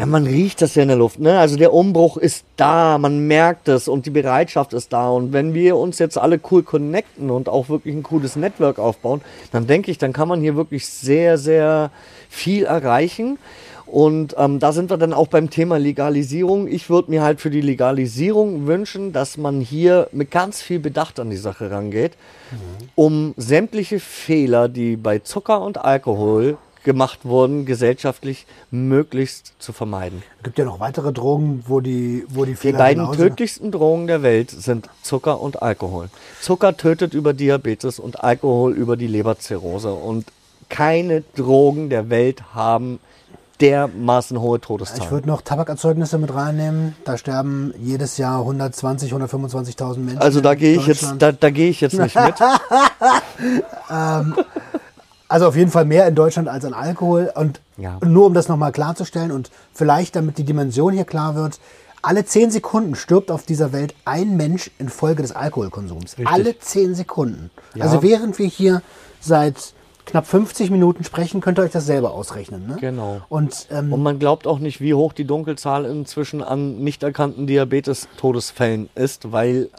[0.01, 1.19] ja, man riecht das ja in der Luft.
[1.19, 1.37] Ne?
[1.37, 5.09] Also der Umbruch ist da, man merkt es und die Bereitschaft ist da.
[5.09, 9.21] Und wenn wir uns jetzt alle cool connecten und auch wirklich ein cooles Network aufbauen,
[9.51, 11.91] dann denke ich, dann kann man hier wirklich sehr, sehr
[12.29, 13.37] viel erreichen.
[13.85, 16.67] Und ähm, da sind wir dann auch beim Thema Legalisierung.
[16.67, 21.19] Ich würde mir halt für die Legalisierung wünschen, dass man hier mit ganz viel Bedacht
[21.19, 22.13] an die Sache rangeht,
[22.49, 22.89] mhm.
[22.95, 30.23] um sämtliche Fehler, die bei Zucker und Alkohol gemacht wurden, gesellschaftlich möglichst zu vermeiden.
[30.37, 34.07] Es gibt ja noch weitere Drogen, wo die, wo die Fehler Die beiden tödlichsten Drogen
[34.07, 36.09] der Welt sind Zucker und Alkohol.
[36.41, 39.93] Zucker tötet über Diabetes und Alkohol über die Leberzirrhose.
[39.93, 40.25] Und
[40.69, 42.99] keine Drogen der Welt haben
[43.61, 45.03] dermaßen hohe Todeszahlen.
[45.03, 46.95] Ich würde noch Tabakerzeugnisse mit reinnehmen.
[47.05, 50.17] Da sterben jedes Jahr 120, 125.000 Menschen.
[50.17, 52.35] Also da gehe ich jetzt, da, da gehe ich jetzt nicht mit.
[53.91, 54.35] ähm,
[55.31, 57.31] also auf jeden Fall mehr in Deutschland als an Alkohol.
[57.33, 57.97] Und ja.
[58.05, 61.59] nur um das nochmal klarzustellen und vielleicht damit die Dimension hier klar wird,
[62.01, 66.17] alle zehn Sekunden stirbt auf dieser Welt ein Mensch infolge des Alkoholkonsums.
[66.17, 66.27] Richtig.
[66.27, 67.51] Alle zehn Sekunden.
[67.75, 67.85] Ja.
[67.85, 68.81] Also während wir hier
[69.19, 69.73] seit
[70.05, 72.67] knapp 50 Minuten sprechen, könnt ihr euch das selber ausrechnen.
[72.67, 72.77] Ne?
[72.81, 73.21] Genau.
[73.29, 77.45] Und, ähm, Und man glaubt auch nicht, wie hoch die Dunkelzahl inzwischen an nicht erkannten
[77.45, 79.69] Diabetes-Todesfällen ist, weil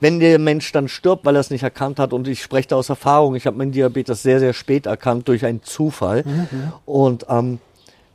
[0.00, 2.76] wenn der Mensch dann stirbt, weil er es nicht erkannt hat, und ich spreche da
[2.76, 6.24] aus Erfahrung, ich habe meinen Diabetes sehr, sehr spät erkannt durch einen Zufall.
[6.24, 6.72] Mhm.
[6.86, 7.58] Und ähm,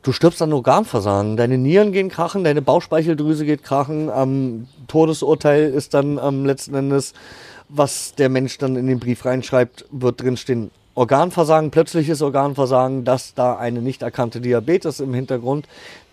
[0.02, 1.38] du stirbst an Organversagen.
[1.38, 4.10] Deine Nieren gehen krachen, deine Bauchspeicheldrüse geht krachen.
[4.16, 7.14] Ähm, Todesurteil ist dann ähm, letzten Endes,
[7.70, 10.72] was der Mensch dann in den Brief reinschreibt, wird drinstehen.
[10.96, 15.68] Organversagen, plötzliches Organversagen, dass da eine nicht erkannte Diabetes im Hintergrund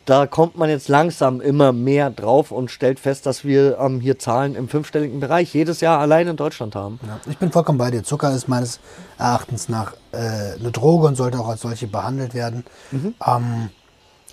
[0.07, 4.18] da kommt man jetzt langsam immer mehr drauf und stellt fest, dass wir ähm, hier
[4.18, 6.98] Zahlen im fünfstelligen Bereich jedes Jahr allein in Deutschland haben.
[7.07, 8.03] Ja, ich bin vollkommen bei dir.
[8.03, 8.80] Zucker ist meines
[9.18, 10.18] Erachtens nach äh,
[10.59, 12.64] eine Droge und sollte auch als solche behandelt werden.
[12.90, 13.14] Mhm.
[13.24, 13.70] Ähm,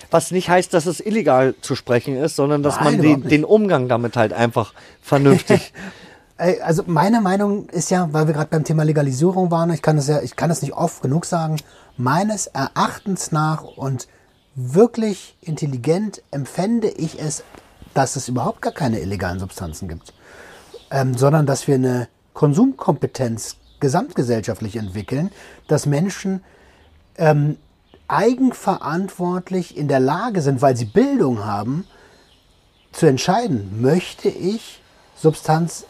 [0.09, 3.43] was nicht heißt, dass es illegal zu sprechen ist, sondern dass Nein, man den, den
[3.43, 5.74] Umgang damit halt einfach vernünftig
[6.38, 10.07] also meine Meinung ist ja, weil wir gerade beim Thema Legalisierung waren, ich kann das
[10.07, 11.57] ja, ich kann das nicht oft genug sagen,
[11.97, 14.07] meines Erachtens nach und
[14.58, 17.43] wirklich intelligent empfände ich es,
[17.93, 20.14] dass es überhaupt gar keine illegalen Substanzen gibt,
[20.89, 25.30] ähm, sondern dass wir eine Konsumkompetenz gesamtgesellschaftlich entwickeln,
[25.68, 26.43] dass Menschen
[27.18, 27.58] ähm,
[28.08, 31.86] eigenverantwortlich in der Lage sind, weil sie Bildung haben,
[32.91, 34.82] zu entscheiden, möchte ich
[35.16, 35.86] Substanz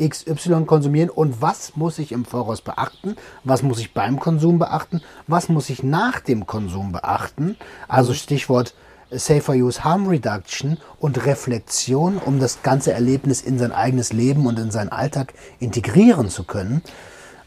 [0.00, 5.00] XY konsumieren und was muss ich im Voraus beachten, was muss ich beim Konsum beachten,
[5.26, 7.56] was muss ich nach dem Konsum beachten.
[7.88, 8.14] Also.
[8.26, 8.74] Stichwort
[9.10, 14.58] Safer Use Harm Reduction und Reflexion, um das ganze Erlebnis in sein eigenes Leben und
[14.58, 16.82] in seinen Alltag integrieren zu können.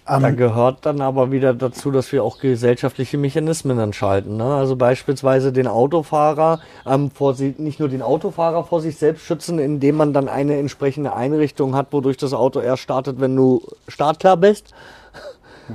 [0.10, 4.38] Ähm, Da gehört dann aber wieder dazu, dass wir auch gesellschaftliche Mechanismen dann schalten.
[4.38, 4.44] Ne?
[4.44, 9.60] Also beispielsweise den Autofahrer ähm, vor sie, nicht nur den Autofahrer vor sich selbst schützen,
[9.60, 14.38] indem man dann eine entsprechende Einrichtung hat, wodurch das Auto erst startet, wenn du startklar
[14.38, 14.74] bist.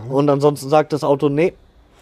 [0.08, 1.54] Und ansonsten sagt das Auto, nee,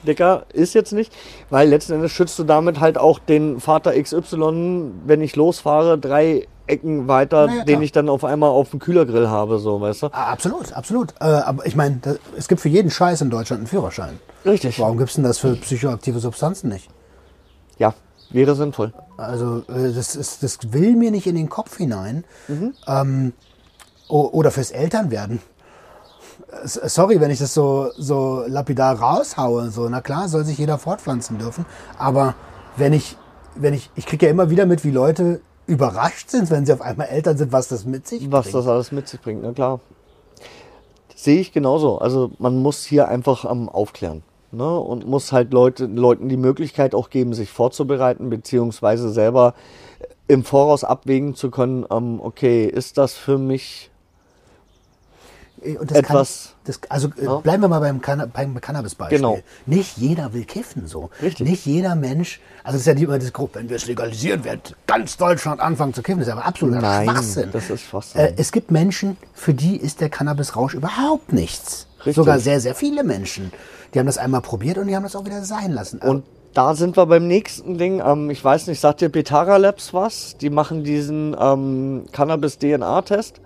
[0.06, 1.12] Dicker, ist jetzt nicht.
[1.50, 6.48] Weil letzten Endes schützt du damit halt auch den Vater XY, wenn ich losfahre, drei
[6.66, 10.02] Ecken weiter, Na ja, den ich dann auf einmal auf dem Kühlergrill habe, so, weißt
[10.02, 10.06] du?
[10.12, 11.12] Ah, Absolut, absolut.
[11.20, 12.00] Äh, aber ich meine,
[12.36, 14.18] es gibt für jeden Scheiß in Deutschland einen Führerschein.
[14.44, 14.78] Richtig.
[14.78, 16.88] Warum gibt es denn das für psychoaktive Substanzen nicht?
[17.78, 17.94] Ja,
[18.30, 18.92] wäre sinnvoll.
[19.16, 22.24] Also äh, das, ist, das will mir nicht in den Kopf hinein.
[22.86, 23.32] Ähm,
[24.08, 25.40] o- oder fürs Elternwerden.
[26.64, 29.70] Sorry, wenn ich das so, so lapidar raushaue.
[29.70, 31.64] So, na klar, soll sich jeder fortpflanzen dürfen.
[31.98, 32.34] Aber
[32.76, 33.16] wenn ich,
[33.54, 36.80] wenn ich, ich kriege ja immer wieder mit, wie Leute überrascht sind, wenn sie auf
[36.80, 38.54] einmal Eltern sind, was das mit sich Was bringt.
[38.56, 39.80] das alles mit sich bringt, na klar.
[41.14, 41.98] Sehe ich genauso.
[41.98, 44.22] Also man muss hier einfach am aufklären.
[44.50, 44.78] Ne?
[44.78, 49.54] Und muss halt Leute, Leuten die Möglichkeit auch geben, sich vorzubereiten, beziehungsweise selber
[50.28, 53.91] im Voraus abwägen zu können, ähm, okay, ist das für mich
[55.84, 57.36] das etwas- Kann, das, also äh, Ja.
[57.38, 59.18] bleiben wir mal beim, Canna beim Cannabis-Beispiel.
[59.18, 59.38] Genau.
[59.66, 61.10] Nicht jeder will kiffen so.
[61.22, 61.48] Richtig.
[61.48, 64.44] Nicht jeder Mensch, also das ist ja nicht immer das Gruppe, wenn wir es legalisieren,
[64.44, 66.20] wird ganz Deutschland anfangen zu kiffen.
[66.20, 67.48] Das ist aber absoluter Nein, Schwachsinn.
[67.52, 68.20] das ist Schwachsinn.
[68.20, 71.86] Äh, es gibt Menschen, für die ist der Cannabisrausch überhaupt nichts.
[71.98, 72.16] Richtig.
[72.16, 73.52] Sogar sehr, sehr viele Menschen.
[73.94, 75.98] Die haben das einmal probiert und die haben das auch wieder sein lassen.
[75.98, 76.24] Und
[76.54, 78.02] da sind wir beim nächsten Ding.
[78.04, 80.36] Ähm, ich weiß nicht, sagt dir Betara Labs was?
[80.36, 83.40] Die machen diesen ähm, Cannabis-DNA-Test.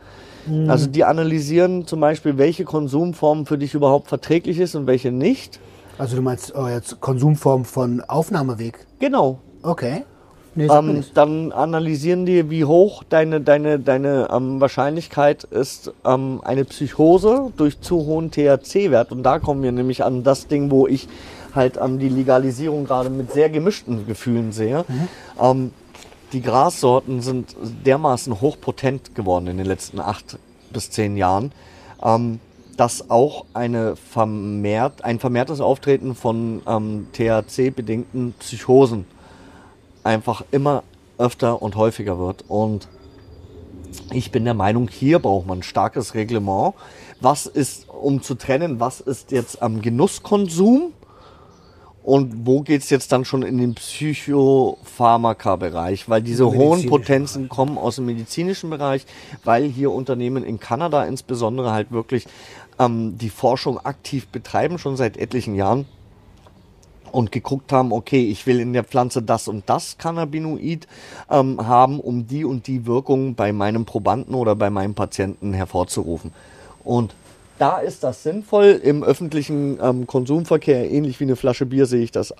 [0.69, 5.59] Also die analysieren zum Beispiel, welche Konsumform für dich überhaupt verträglich ist und welche nicht.
[5.99, 8.87] also du meinst oh, jetzt Konsumform von Aufnahmeweg.
[9.01, 9.41] Genau.
[9.63, 10.05] Okay.
[10.55, 16.65] Nee, Ähm, dann analysieren die, wie hoch deine, deine, deine ähm, Wahrscheinlichkeit ist, ähm, eine
[16.65, 19.13] Psychose durch zu hohen THC-Wert.
[19.13, 21.09] Und da kommen wir nämlich an das Ding, wo ich
[21.57, 24.85] halt ähm, die Legalisierung gerade mit sehr gemischten Gefühlen sehe.
[25.41, 25.73] Ähm,
[26.33, 30.39] die Grassorten sind dermaßen hochpotent geworden in den letzten acht
[30.73, 31.53] bis zehn Jahren,
[32.03, 32.41] ähm,
[32.77, 39.07] dass auch eine vermehrt, ein vermehrtes Auftreten von ähm, THC-bedingten Psychosen
[40.05, 40.83] einfach immer
[41.19, 42.45] öfter und häufiger wird.
[42.49, 42.89] Und
[44.13, 46.75] ich bin der Meinung, hier braucht man ein starkes Reglement.
[47.21, 50.93] Was ist, um zu trennen, was ist jetzt am Genusskonsum
[52.07, 56.09] und wo geht's jetzt dann schon in den Psychopharmaka-Bereich?
[56.09, 59.05] Weil diese hohen Potenzen kommen aus dem medizinischen Bereich,
[59.43, 62.29] weil hier Unternehmen in Kanada insbesondere halt wirklich
[62.79, 65.85] ähm, die Forschung aktiv betreiben, schon seit etlichen Jahren
[67.11, 70.87] und geguckt haben, okay, ich will in der Pflanze das und das Cannabinoid
[71.29, 76.33] ähm, haben, um die und die Wirkung bei meinem Probanden oder bei meinem Patienten hervorzurufen.
[76.85, 77.17] Und
[77.59, 78.81] da ist das sinnvoll.
[78.83, 82.35] Im öffentlichen ähm, Konsumverkehr, ähnlich wie eine Flasche Bier, sehe ich das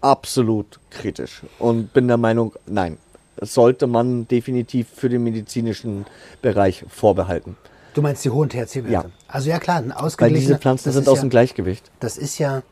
[0.00, 2.98] absolut kritisch und bin der Meinung, nein,
[3.36, 6.06] das sollte man definitiv für den medizinischen
[6.42, 7.56] Bereich vorbehalten.
[7.94, 8.90] Du meinst die hohen THC-Werte?
[8.90, 9.04] Ja.
[9.28, 11.90] Also ja klar, ein Weil diese Pflanzen sind aus ja, dem Gleichgewicht.
[12.00, 12.62] Das ist ja,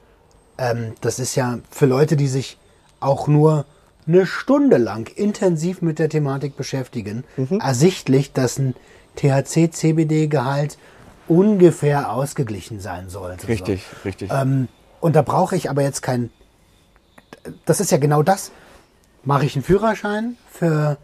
[0.59, 2.57] ähm, das ist ja für Leute, die sich
[3.01, 3.65] auch nur
[4.07, 7.61] eine Stunde lang intensiv mit der Thematik beschäftigen, Mhm.
[7.61, 8.75] ersichtlich, dass ein
[9.17, 10.79] THC-CBD-Gehalt
[11.31, 13.47] ungefähr ausgeglichen sein sollte.
[13.47, 14.31] Richtig, richtig.
[14.33, 14.69] Ähm,
[15.01, 16.31] und da brauche ich aber jetzt kein.
[17.65, 18.51] Das ist ja genau das.
[19.23, 20.97] Mache ich einen Führerschein für,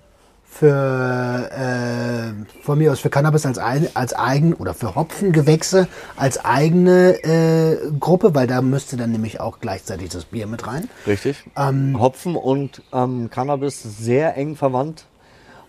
[0.45, 6.45] für äh, von mir aus für Cannabis als, ein, als eigen oder für Hopfengewächse als
[6.45, 10.89] eigene äh, Gruppe, weil da müsste dann nämlich auch gleichzeitig das Bier mit rein.
[11.07, 11.45] Richtig.
[11.57, 15.07] Ähm, Hopfen und ähm, Cannabis sehr eng verwandt.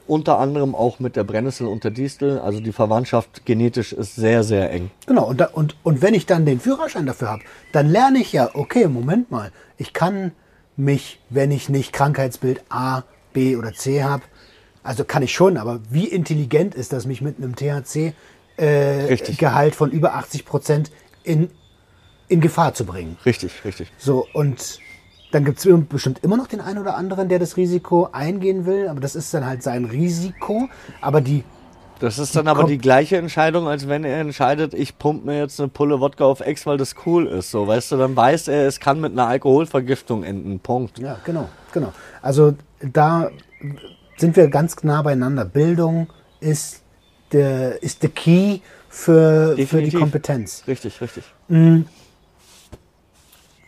[0.07, 2.39] Unter anderem auch mit der Brennnessel und der Distel.
[2.39, 4.89] Also die Verwandtschaft genetisch ist sehr, sehr eng.
[5.05, 7.43] Genau, und, da, und, und wenn ich dann den Führerschein dafür habe,
[7.73, 10.31] dann lerne ich ja, okay, Moment mal, ich kann
[10.77, 13.03] mich, wenn ich nicht Krankheitsbild A,
[13.33, 14.23] B oder C habe,
[14.87, 17.57] also kann ich schon, aber wie intelligent ist das, mich mit einem.
[17.57, 20.91] THC-Gehalt äh, von über 80 Prozent
[21.23, 21.49] in,
[22.29, 23.17] in Gefahr zu bringen?
[23.25, 23.91] Richtig, richtig.
[23.97, 24.79] So, und
[25.31, 28.87] dann gibt es bestimmt immer noch den einen oder anderen, der das Risiko eingehen will,
[28.87, 30.69] aber das ist dann halt sein Risiko.
[31.01, 31.43] Aber die
[31.99, 35.59] Das ist dann aber die gleiche Entscheidung, als wenn er entscheidet, ich pump mir jetzt
[35.59, 37.51] eine Pulle Wodka auf Ex, weil das cool ist.
[37.51, 40.59] So, weißt du, dann weiß er, es kann mit einer Alkoholvergiftung enden.
[40.59, 40.99] Punkt.
[40.99, 41.91] Ja, genau, genau.
[42.21, 43.29] Also da
[44.17, 45.43] sind wir ganz nah beieinander.
[45.43, 46.07] Bildung
[46.39, 46.83] ist
[47.33, 49.91] der ist the key für, für die.
[49.91, 50.63] Kompetenz.
[50.67, 51.23] Richtig, richtig.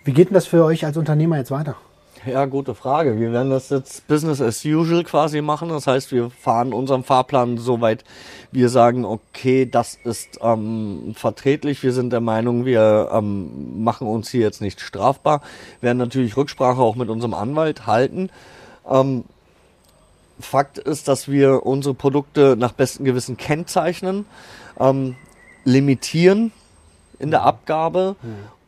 [0.09, 1.75] Wie geht denn das für euch als Unternehmer jetzt weiter?
[2.25, 3.19] Ja, gute Frage.
[3.19, 5.69] Wir werden das jetzt Business as usual quasi machen.
[5.69, 8.03] Das heißt, wir fahren unseren Fahrplan so weit,
[8.51, 11.83] wir sagen, okay, das ist ähm, verträglich.
[11.83, 15.41] Wir sind der Meinung, wir ähm, machen uns hier jetzt nicht strafbar.
[15.79, 18.31] Wir werden natürlich Rücksprache auch mit unserem Anwalt halten.
[18.89, 19.25] Ähm,
[20.39, 24.25] Fakt ist, dass wir unsere Produkte nach bestem Gewissen kennzeichnen,
[24.79, 25.17] ähm,
[25.65, 26.51] limitieren
[27.19, 28.15] in der Abgabe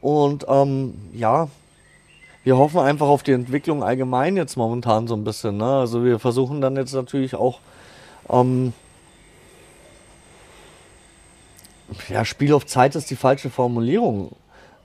[0.01, 1.47] und ähm, ja,
[2.43, 5.57] wir hoffen einfach auf die Entwicklung allgemein jetzt momentan so ein bisschen.
[5.57, 5.65] Ne?
[5.65, 7.59] Also wir versuchen dann jetzt natürlich auch
[8.29, 8.73] ähm,
[12.09, 14.31] ja, Spiel auf Zeit ist die falsche Formulierung.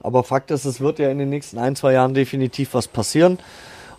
[0.01, 3.39] Aber Fakt ist, es wird ja in den nächsten ein, zwei Jahren definitiv was passieren.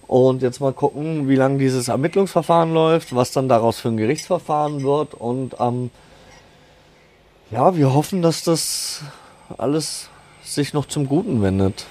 [0.07, 4.83] Und jetzt mal gucken, wie lange dieses Ermittlungsverfahren läuft, was dann daraus für ein Gerichtsverfahren
[4.83, 5.15] wird.
[5.15, 5.91] Und ähm,
[7.51, 9.03] ja, wir hoffen, dass das
[9.59, 10.09] alles
[10.55, 11.87] sich noch zum Guten wendet.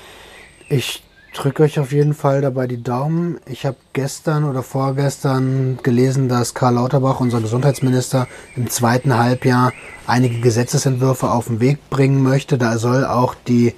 [0.70, 1.04] Ich
[1.34, 3.40] drücke euch auf jeden Fall dabei die Daumen.
[3.46, 9.72] Ich habe gestern oder vorgestern gelesen, dass Karl Lauterbach, unser Gesundheitsminister, im zweiten Halbjahr
[10.08, 12.58] einige Gesetzesentwürfe auf den Weg bringen möchte.
[12.58, 13.76] Da soll auch die,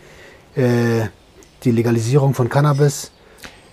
[0.55, 1.07] äh,
[1.63, 3.11] die Legalisierung von Cannabis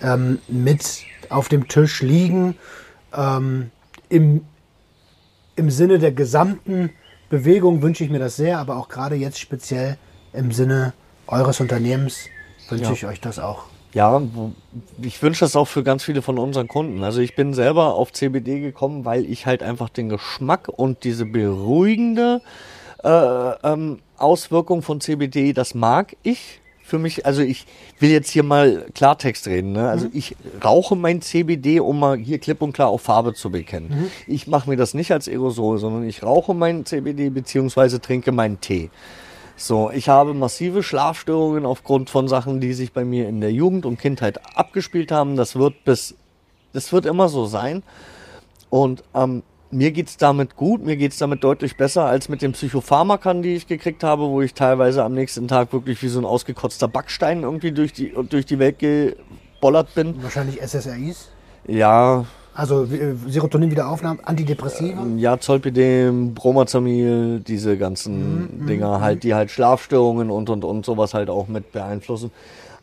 [0.01, 0.99] ähm, mit
[1.29, 2.55] auf dem Tisch liegen.
[3.15, 3.71] Ähm,
[4.09, 4.45] im,
[5.55, 6.91] Im Sinne der gesamten
[7.29, 9.97] Bewegung wünsche ich mir das sehr, aber auch gerade jetzt speziell
[10.37, 10.93] im Sinne
[11.27, 12.29] eures Unternehmens
[12.69, 12.91] wünsche Ja.
[12.93, 13.63] ich euch das auch.
[13.93, 14.21] Ja,
[15.01, 17.03] ich wünsche das auch für ganz viele von unseren Kunden.
[17.03, 21.25] Also ich bin selber auf CBD gekommen, weil ich halt einfach den Geschmack und diese
[21.25, 22.41] beruhigende
[23.03, 23.09] äh,
[23.63, 27.25] ähm, Auswirkung von CBD, das mag ich für mich.
[27.25, 27.65] Also ich
[27.99, 29.71] will jetzt hier mal Klartext reden.
[29.71, 29.89] Ne?
[29.89, 34.11] Also ich rauche mein CBD, um mal hier klipp und klar auf Farbe zu bekennen.
[34.27, 38.61] Ich mache mir das nicht als Aerosol, sondern ich rauche mein CBD beziehungsweise trinke meinen
[38.61, 38.89] Tee.
[39.59, 43.87] So, ich habe massive Schlafstörungen aufgrund von Sachen, die sich bei mir in der Jugend
[43.87, 45.35] und Kindheit abgespielt haben.
[45.35, 46.15] Das wird bis,
[46.73, 47.81] das wird immer so sein.
[48.69, 49.41] Und ähm,
[49.71, 53.65] mir geht's damit gut, mir geht's damit deutlich besser als mit den Psychopharmakern, die ich
[53.65, 57.71] gekriegt habe, wo ich teilweise am nächsten Tag wirklich wie so ein ausgekotzter Backstein irgendwie
[57.71, 60.21] durch die, durch die Welt gebollert bin.
[60.21, 61.29] Wahrscheinlich SSRIs.
[61.65, 62.25] Ja,
[62.57, 65.05] Also äh, Serotonin-Wiederaufnahme, Antidepressiva.
[65.17, 71.29] Ja, Zolpidem, Bromazamil, diese ganzen Dinger halt, die halt Schlafstörungen und und und sowas halt
[71.29, 72.31] auch mit beeinflussen.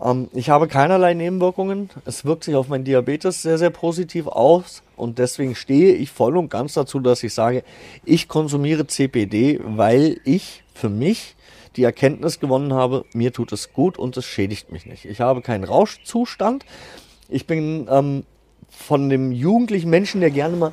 [0.01, 1.91] Ähm, ich habe keinerlei Nebenwirkungen.
[2.05, 6.37] Es wirkt sich auf meinen Diabetes sehr, sehr positiv aus und deswegen stehe ich voll
[6.37, 7.65] und ganz dazu, dass ich sage,
[8.05, 11.35] ich konsumiere CPD, weil ich für mich
[11.75, 15.05] die Erkenntnis gewonnen habe, mir tut es gut und es schädigt mich nicht.
[15.05, 16.65] Ich habe keinen Rauschzustand.
[17.29, 18.23] Ich bin ähm,
[18.77, 20.73] von dem jugendlichen Menschen, der gerne mal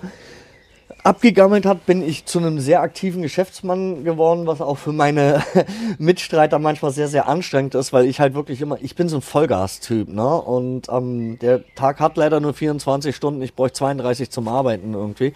[1.03, 5.43] abgegammelt hat, bin ich zu einem sehr aktiven Geschäftsmann geworden, was auch für meine
[5.97, 9.21] Mitstreiter manchmal sehr, sehr anstrengend ist, weil ich halt wirklich immer, ich bin so ein
[9.21, 10.41] Vollgas-Typ, ne?
[10.41, 15.33] Und ähm, der Tag hat leider nur 24 Stunden, ich bräuchte 32 zum Arbeiten irgendwie.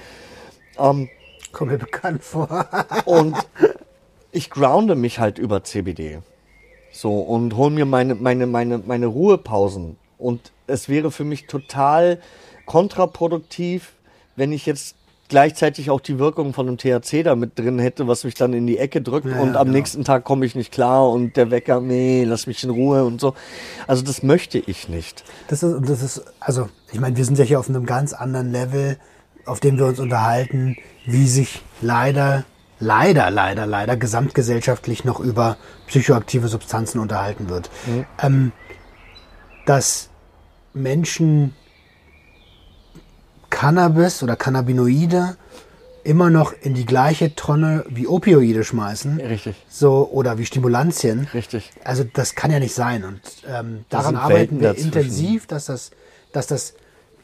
[0.77, 1.09] Ähm,
[1.51, 2.67] Kommt mir bekannt vor.
[3.05, 3.35] und
[4.31, 6.19] ich grounde mich halt über CBD.
[6.91, 9.97] So, und hole mir meine, meine, meine, meine Ruhepausen.
[10.17, 12.19] Und es wäre für mich total
[12.65, 13.93] kontraproduktiv,
[14.35, 14.95] wenn ich jetzt
[15.27, 18.67] gleichzeitig auch die Wirkung von einem THC da mit drin hätte, was mich dann in
[18.67, 19.77] die Ecke drückt Ja, und ja, am genau.
[19.77, 23.19] nächsten Tag komme ich nicht klar und der Wecker, nee, lass mich in Ruhe und
[23.19, 23.33] so.
[23.87, 25.23] Also das möchte ich nicht.
[25.47, 28.51] Das ist, das ist, also, ich meine, wir sind ja hier auf einem ganz anderen
[28.51, 28.97] Level,
[29.45, 32.45] auf dem wir uns unterhalten, wie sich leider,
[32.79, 35.57] leider, leider, leider gesamtgesellschaftlich noch über
[35.87, 37.69] psychoaktive Substanzen unterhalten wird.
[38.21, 38.51] Ähm,
[39.65, 40.09] dass
[40.73, 41.55] Menschen
[43.55, 45.37] Cannabis oder Cannabinoide
[46.03, 49.21] immer noch in die gleiche Tonne wie Opioide schmeißen.
[49.21, 49.55] Richtig.
[49.69, 51.29] So, oder wie Stimulantien.
[51.33, 51.71] Richtig.
[51.85, 53.05] Also das kann ja nicht sein.
[53.05, 54.87] Und ähm, Da daran arbeiten wir dazwischen.
[54.87, 55.91] intensiv, dass das,
[56.33, 56.73] dass das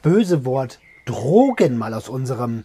[0.02, 2.64] böse Wort Drogen mal aus unserem,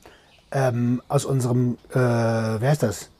[0.52, 3.10] ähm, aus unserem, äh, wer heißt das?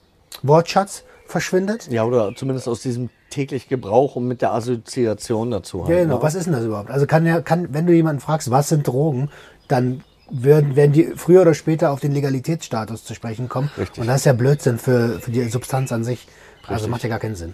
[0.43, 1.89] Wortschatz verschwindet.
[1.91, 5.81] Ja, oder zumindest aus diesem täglich Gebrauch und mit der Assoziation dazu.
[5.85, 6.15] Halt, Ja, genau.
[6.15, 6.23] ne?
[6.23, 6.89] Was ist denn das überhaupt?
[6.89, 9.29] Also kann ja, kann, wenn du jemanden fragst, was sind Drogen,
[9.67, 13.69] dann werden, werden die früher oder später auf den Legalitätsstatus zu sprechen kommen.
[13.77, 13.99] Richtig.
[14.01, 16.27] Und das ist ja Blödsinn für, für die Substanz an sich.
[16.63, 16.89] Also Richtig.
[16.89, 17.53] macht ja gar keinen Sinn.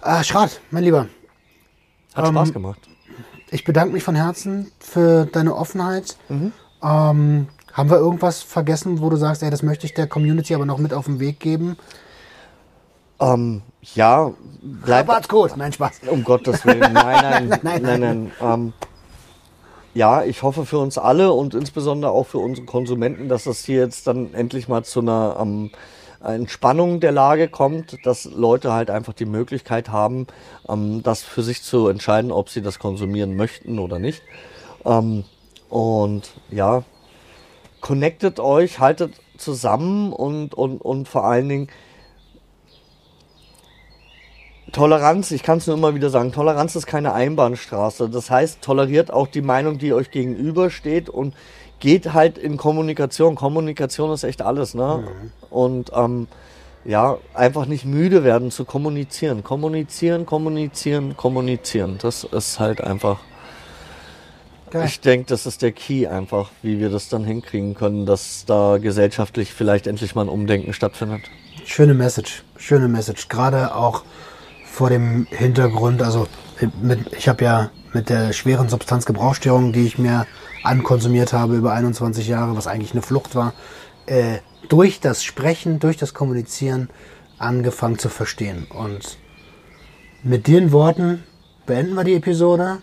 [0.00, 1.08] Ah, Schrat, mein Lieber.
[2.14, 2.80] Hat ähm, Spaß gemacht.
[3.50, 6.16] Ich bedanke mich von Herzen für deine Offenheit.
[6.28, 6.52] Mhm.
[6.82, 10.64] Ähm, haben wir irgendwas vergessen, wo du sagst, ey, das möchte ich der Community aber
[10.64, 11.76] noch mit auf den Weg geben?
[13.20, 13.62] Ähm,
[13.94, 15.56] ja, bleibt, Rabatz gut.
[15.56, 16.00] Nein, Spaß.
[16.10, 18.00] Um Gottes Willen, nein, nein, nein, Nein, nein.
[18.00, 18.32] nein.
[18.40, 18.72] Ähm,
[19.96, 23.80] ja, ich hoffe für uns alle und insbesondere auch für unsere Konsumenten, dass das hier
[23.80, 25.70] jetzt dann endlich mal zu einer ähm,
[26.22, 30.26] Entspannung der Lage kommt, dass Leute halt einfach die Möglichkeit haben,
[30.68, 34.22] ähm, das für sich zu entscheiden, ob sie das konsumieren möchten oder nicht.
[34.84, 35.24] Ähm,
[35.70, 36.84] und ja,
[37.80, 41.68] connectet euch, haltet zusammen und, und, und vor allen Dingen
[44.76, 48.10] Toleranz, ich kann es nur immer wieder sagen, Toleranz ist keine Einbahnstraße.
[48.10, 51.34] Das heißt, toleriert auch die Meinung, die euch gegenübersteht und
[51.80, 53.36] geht halt in Kommunikation.
[53.36, 55.02] Kommunikation ist echt alles, ne?
[55.02, 55.32] Mhm.
[55.48, 56.28] Und ähm,
[56.84, 59.42] ja, einfach nicht müde werden zu kommunizieren.
[59.42, 61.96] Kommunizieren, kommunizieren, kommunizieren.
[62.02, 63.20] Das ist halt einfach.
[64.70, 64.84] Geil.
[64.84, 68.76] Ich denke, das ist der Key einfach, wie wir das dann hinkriegen können, dass da
[68.76, 71.22] gesellschaftlich vielleicht endlich mal ein Umdenken stattfindet.
[71.64, 73.28] Schöne Message, schöne Message.
[73.28, 74.02] Gerade auch
[74.76, 76.28] vor dem Hintergrund, also
[76.82, 80.26] mit, ich habe ja mit der schweren Substanzgebrauchsstörung, die ich mir
[80.64, 83.54] ankonsumiert habe über 21 Jahre, was eigentlich eine Flucht war,
[84.04, 86.90] äh, durch das Sprechen, durch das Kommunizieren
[87.38, 88.66] angefangen zu verstehen.
[88.68, 89.16] Und
[90.22, 91.24] mit den Worten
[91.64, 92.82] beenden wir die Episode.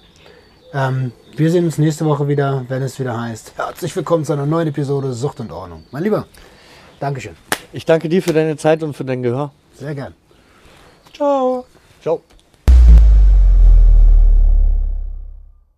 [0.74, 3.54] Ähm, wir sehen uns nächste Woche wieder, wenn es wieder heißt.
[3.56, 5.84] Herzlich willkommen zu einer neuen Episode Sucht und Ordnung.
[5.92, 6.26] Mein Lieber,
[7.00, 7.36] Dankeschön.
[7.72, 9.52] Ich danke dir für deine Zeit und für dein Gehör.
[9.76, 10.16] Sehr gern.
[11.14, 11.66] Ciao.
[12.04, 12.22] Ciao.